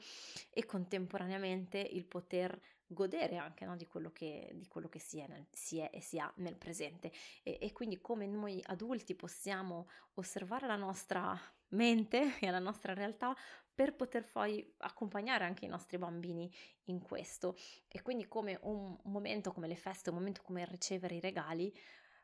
e 0.51 0.65
contemporaneamente 0.65 1.79
il 1.79 2.05
poter 2.05 2.59
godere 2.87 3.37
anche 3.37 3.65
no, 3.65 3.75
di, 3.75 3.85
quello 3.85 4.11
che, 4.11 4.51
di, 4.53 4.67
quello 4.67 4.87
che, 4.87 4.99
si 4.99 5.19
è, 5.19 5.27
nel, 5.27 5.45
si 5.51 5.79
è, 5.79 5.89
e 5.91 6.01
si 6.01 6.19
ha 6.19 6.31
nel 6.37 6.55
presente. 6.55 7.11
E, 7.43 7.57
e 7.59 7.71
quindi 7.73 7.99
come 7.99 8.27
noi 8.27 8.61
adulti 8.67 9.15
possiamo 9.15 9.89
osservare 10.13 10.67
la 10.67 10.77
nostra 10.77 11.37
mente 11.69 12.37
e 12.39 12.49
la 12.49 12.59
nostra 12.59 12.93
realtà 12.93 13.35
per 13.77 13.93
poter 13.93 14.25
poi 14.25 14.73
accompagnare 14.77 15.45
anche 15.45 15.65
i 15.65 15.67
nostri 15.67 15.99
bambini 15.99 16.51
in 16.85 16.99
questo 16.99 17.55
e 17.87 18.01
quindi 18.01 18.27
come 18.27 18.57
un 18.63 18.97
momento 19.03 19.53
come 19.53 19.67
le 19.67 19.75
feste, 19.75 20.09
un 20.09 20.15
momento 20.15 20.41
come 20.41 20.65
ricevere 20.65 21.13
i 21.13 21.19
regali 21.19 21.71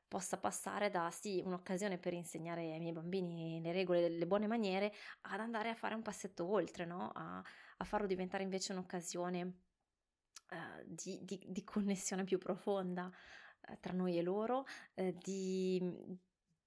possa 0.08 0.40
passare 0.40 0.90
da 0.90 1.12
sì 1.12 1.44
un'occasione 1.46 2.00
per 2.00 2.14
insegnare 2.14 2.74
ai 2.74 2.80
miei 2.80 2.92
bambini 2.92 3.62
le 3.62 3.72
regole, 3.72 4.10
le 4.10 4.26
buone 4.26 4.48
maniere, 4.48 4.92
ad 5.22 5.42
andare 5.42 5.70
a 5.70 5.76
fare 5.76 5.94
un 5.94 6.02
passetto 6.02 6.44
oltre, 6.44 6.86
no? 6.86 7.12
a, 7.14 7.38
a 7.38 7.84
farlo 7.84 8.08
diventare 8.08 8.42
invece 8.42 8.72
un'occasione 8.72 9.44
uh, 9.44 10.84
di, 10.88 11.20
di, 11.22 11.40
di, 11.50 11.64
connessione 11.64 12.24
più 12.24 12.40
profonda 12.40 13.06
uh, 13.06 13.78
tra 13.80 13.94
noi 13.94 14.18
e 14.18 14.24
loro, 14.24 14.66
uh, 14.96 15.16
di 15.22 15.80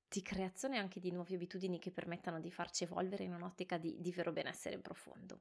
di 0.08 0.22
creazione 0.22 0.78
anche 0.78 1.00
di 1.00 1.10
nuove 1.10 1.34
abitudini 1.34 1.78
che 1.78 1.90
permettano 1.90 2.40
di 2.40 2.50
farci 2.50 2.84
evolvere 2.84 3.24
in 3.24 3.34
un'ottica 3.34 3.78
di, 3.78 3.96
di 4.00 4.12
vero 4.12 4.32
benessere 4.32 4.78
profondo. 4.78 5.40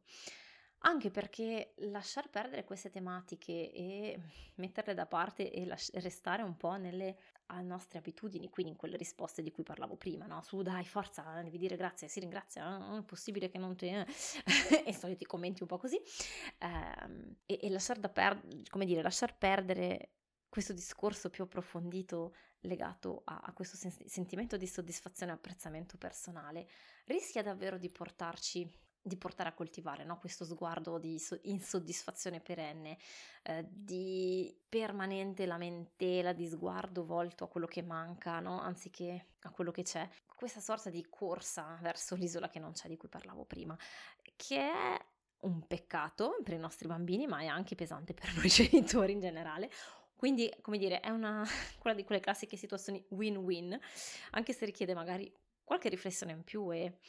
Anche 0.79 1.09
perché 1.09 1.73
lasciar 1.77 2.29
perdere 2.29 2.63
queste 2.63 2.91
tematiche 2.91 3.71
e 3.71 4.19
metterle 4.55 4.93
da 4.93 5.07
parte 5.07 5.51
e 5.51 5.65
las- 5.65 5.91
restare 5.93 6.43
un 6.43 6.57
po' 6.57 6.75
nelle 6.75 7.17
nostre 7.63 7.99
abitudini, 7.99 8.49
quindi 8.49 8.73
in 8.73 8.77
quelle 8.77 8.97
risposte 8.97 9.41
di 9.41 9.51
cui 9.51 9.63
parlavo 9.63 9.95
prima, 9.95 10.25
no? 10.25 10.41
Su 10.41 10.61
dai, 10.61 10.85
forza, 10.85 11.41
devi 11.43 11.57
dire 11.57 11.75
grazie, 11.75 12.07
si 12.07 12.19
ringrazia, 12.19 12.77
non 12.77 12.99
è 12.99 13.03
possibile 13.03 13.49
che 13.49 13.57
non 13.57 13.75
ti... 13.75 13.87
e 14.85 14.93
soliti 14.93 15.25
commenti 15.25 15.61
un 15.61 15.67
po' 15.67 15.77
così. 15.77 15.99
Ehm, 16.59 17.35
e, 17.45 17.59
e 17.61 17.69
lasciar, 17.69 17.99
per- 18.11 18.41
dire, 18.85 19.01
lasciar 19.01 19.37
perdere 19.37 20.11
questo 20.55 20.71
discorso 20.71 21.29
più 21.29 21.43
approfondito 21.43 22.33
legato 22.61 23.23
a, 23.25 23.41
a 23.43 23.51
questo 23.51 23.75
sen- 23.75 23.91
sentimento 24.05 24.55
di 24.55 24.67
soddisfazione 24.67 25.33
e 25.33 25.35
apprezzamento 25.35 25.97
personale 25.97 26.65
rischia 27.07 27.43
davvero 27.43 27.77
di 27.77 27.89
portarci 27.89 28.83
di 29.01 29.17
portare 29.17 29.49
a 29.49 29.53
coltivare 29.53 30.05
no? 30.05 30.17
questo 30.17 30.45
sguardo 30.45 30.97
di 30.97 31.19
so- 31.19 31.37
insoddisfazione 31.43 32.39
perenne, 32.39 32.97
eh, 33.43 33.65
di 33.69 34.57
permanente 34.69 35.45
lamentela, 35.45 36.31
di 36.31 36.47
sguardo 36.47 37.05
volto 37.05 37.43
a 37.43 37.49
quello 37.49 37.67
che 37.67 37.83
manca, 37.83 38.39
no? 38.39 38.61
anziché 38.61 39.33
a 39.41 39.51
quello 39.51 39.71
che 39.71 39.83
c'è. 39.83 40.09
Questa 40.33 40.61
sorta 40.61 40.89
di 40.89 41.05
corsa 41.09 41.77
verso 41.81 42.15
l'isola 42.15 42.47
che 42.47 42.59
non 42.59 42.71
c'è, 42.71 42.87
di 42.87 42.95
cui 42.97 43.09
parlavo 43.09 43.43
prima, 43.43 43.77
che 44.37 44.57
è 44.57 45.05
un 45.41 45.67
peccato 45.67 46.39
per 46.43 46.53
i 46.53 46.59
nostri 46.59 46.87
bambini, 46.87 47.27
ma 47.27 47.41
è 47.41 47.45
anche 47.45 47.75
pesante 47.75 48.13
per 48.13 48.33
noi 48.33 48.47
genitori 48.49 49.11
in 49.11 49.19
generale, 49.19 49.69
quindi, 50.15 50.51
come 50.61 50.77
dire, 50.77 50.99
è 50.99 51.09
una, 51.09 51.45
quella 51.79 51.95
di 51.95 52.03
quelle 52.03 52.21
classiche 52.21 52.57
situazioni 52.57 53.03
win-win, 53.09 53.77
anche 54.31 54.53
se 54.53 54.65
richiede 54.65 54.93
magari 54.93 55.31
qualche 55.63 55.89
riflessione 55.89 56.31
in 56.31 56.43
più 56.43 56.71
e, 56.71 56.99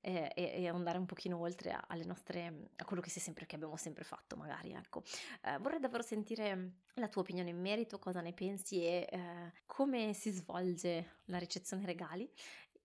e, 0.00 0.32
e 0.34 0.68
andare 0.68 0.98
un 0.98 1.06
pochino 1.06 1.38
oltre 1.38 1.78
alle 1.88 2.04
nostre, 2.04 2.70
a 2.76 2.84
quello 2.84 3.02
che, 3.02 3.10
sempre, 3.10 3.46
che 3.46 3.56
abbiamo 3.56 3.76
sempre 3.76 4.04
fatto, 4.04 4.36
magari, 4.36 4.72
ecco. 4.72 5.02
Eh, 5.42 5.58
vorrei 5.58 5.80
davvero 5.80 6.02
sentire 6.02 6.72
la 6.94 7.08
tua 7.08 7.22
opinione 7.22 7.50
in 7.50 7.60
merito, 7.60 7.98
cosa 7.98 8.20
ne 8.20 8.32
pensi 8.32 8.82
e 8.84 9.06
eh, 9.10 9.52
come 9.66 10.12
si 10.12 10.30
svolge 10.30 11.20
la 11.26 11.38
ricezione 11.38 11.84
regali 11.84 12.30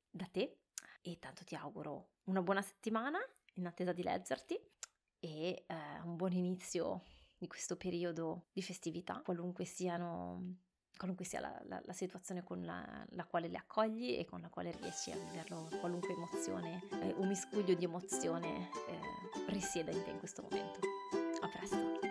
da 0.10 0.28
te. 0.32 0.58
E 1.04 1.18
tanto 1.18 1.44
ti 1.44 1.56
auguro 1.56 2.10
una 2.26 2.44
buona 2.44 2.62
settimana 2.62 3.18
in 3.56 3.66
attesa 3.66 3.92
di 3.92 4.04
leggerti 4.04 4.54
e 5.20 5.66
eh, 5.68 5.76
un 6.04 6.16
buon 6.16 6.34
inizio 6.34 7.04
di 7.42 7.48
questo 7.48 7.76
periodo 7.76 8.50
di 8.54 8.62
festività, 8.62 9.20
qualunque 9.26 9.66
siano 9.66 10.58
qualunque 10.96 11.26
sia 11.26 11.40
la, 11.40 11.60
la, 11.64 11.82
la 11.84 11.94
situazione 11.94 12.44
con 12.44 12.64
la, 12.64 12.86
la, 13.14 13.26
quale 13.26 13.48
le 13.48 13.58
accogli 13.58 14.20
e 14.20 14.26
con 14.26 14.40
la 14.40 14.50
quale 14.50 14.72
riesci 14.80 15.10
a 15.10 15.18
viverlo, 15.18 15.68
qualunque 15.80 16.14
emozione, 16.14 16.80
eh, 17.02 17.16
un 17.18 17.28
miscuglio 17.28 17.74
di 17.74 17.86
emozione 17.86 18.70
eh, 18.88 19.52
risieda 19.52 19.90
in 19.90 20.04
te 20.04 20.12
in 20.12 20.20
questo 20.20 20.44
momento. 20.44 20.80
A 21.42 21.48
presto. 21.48 22.11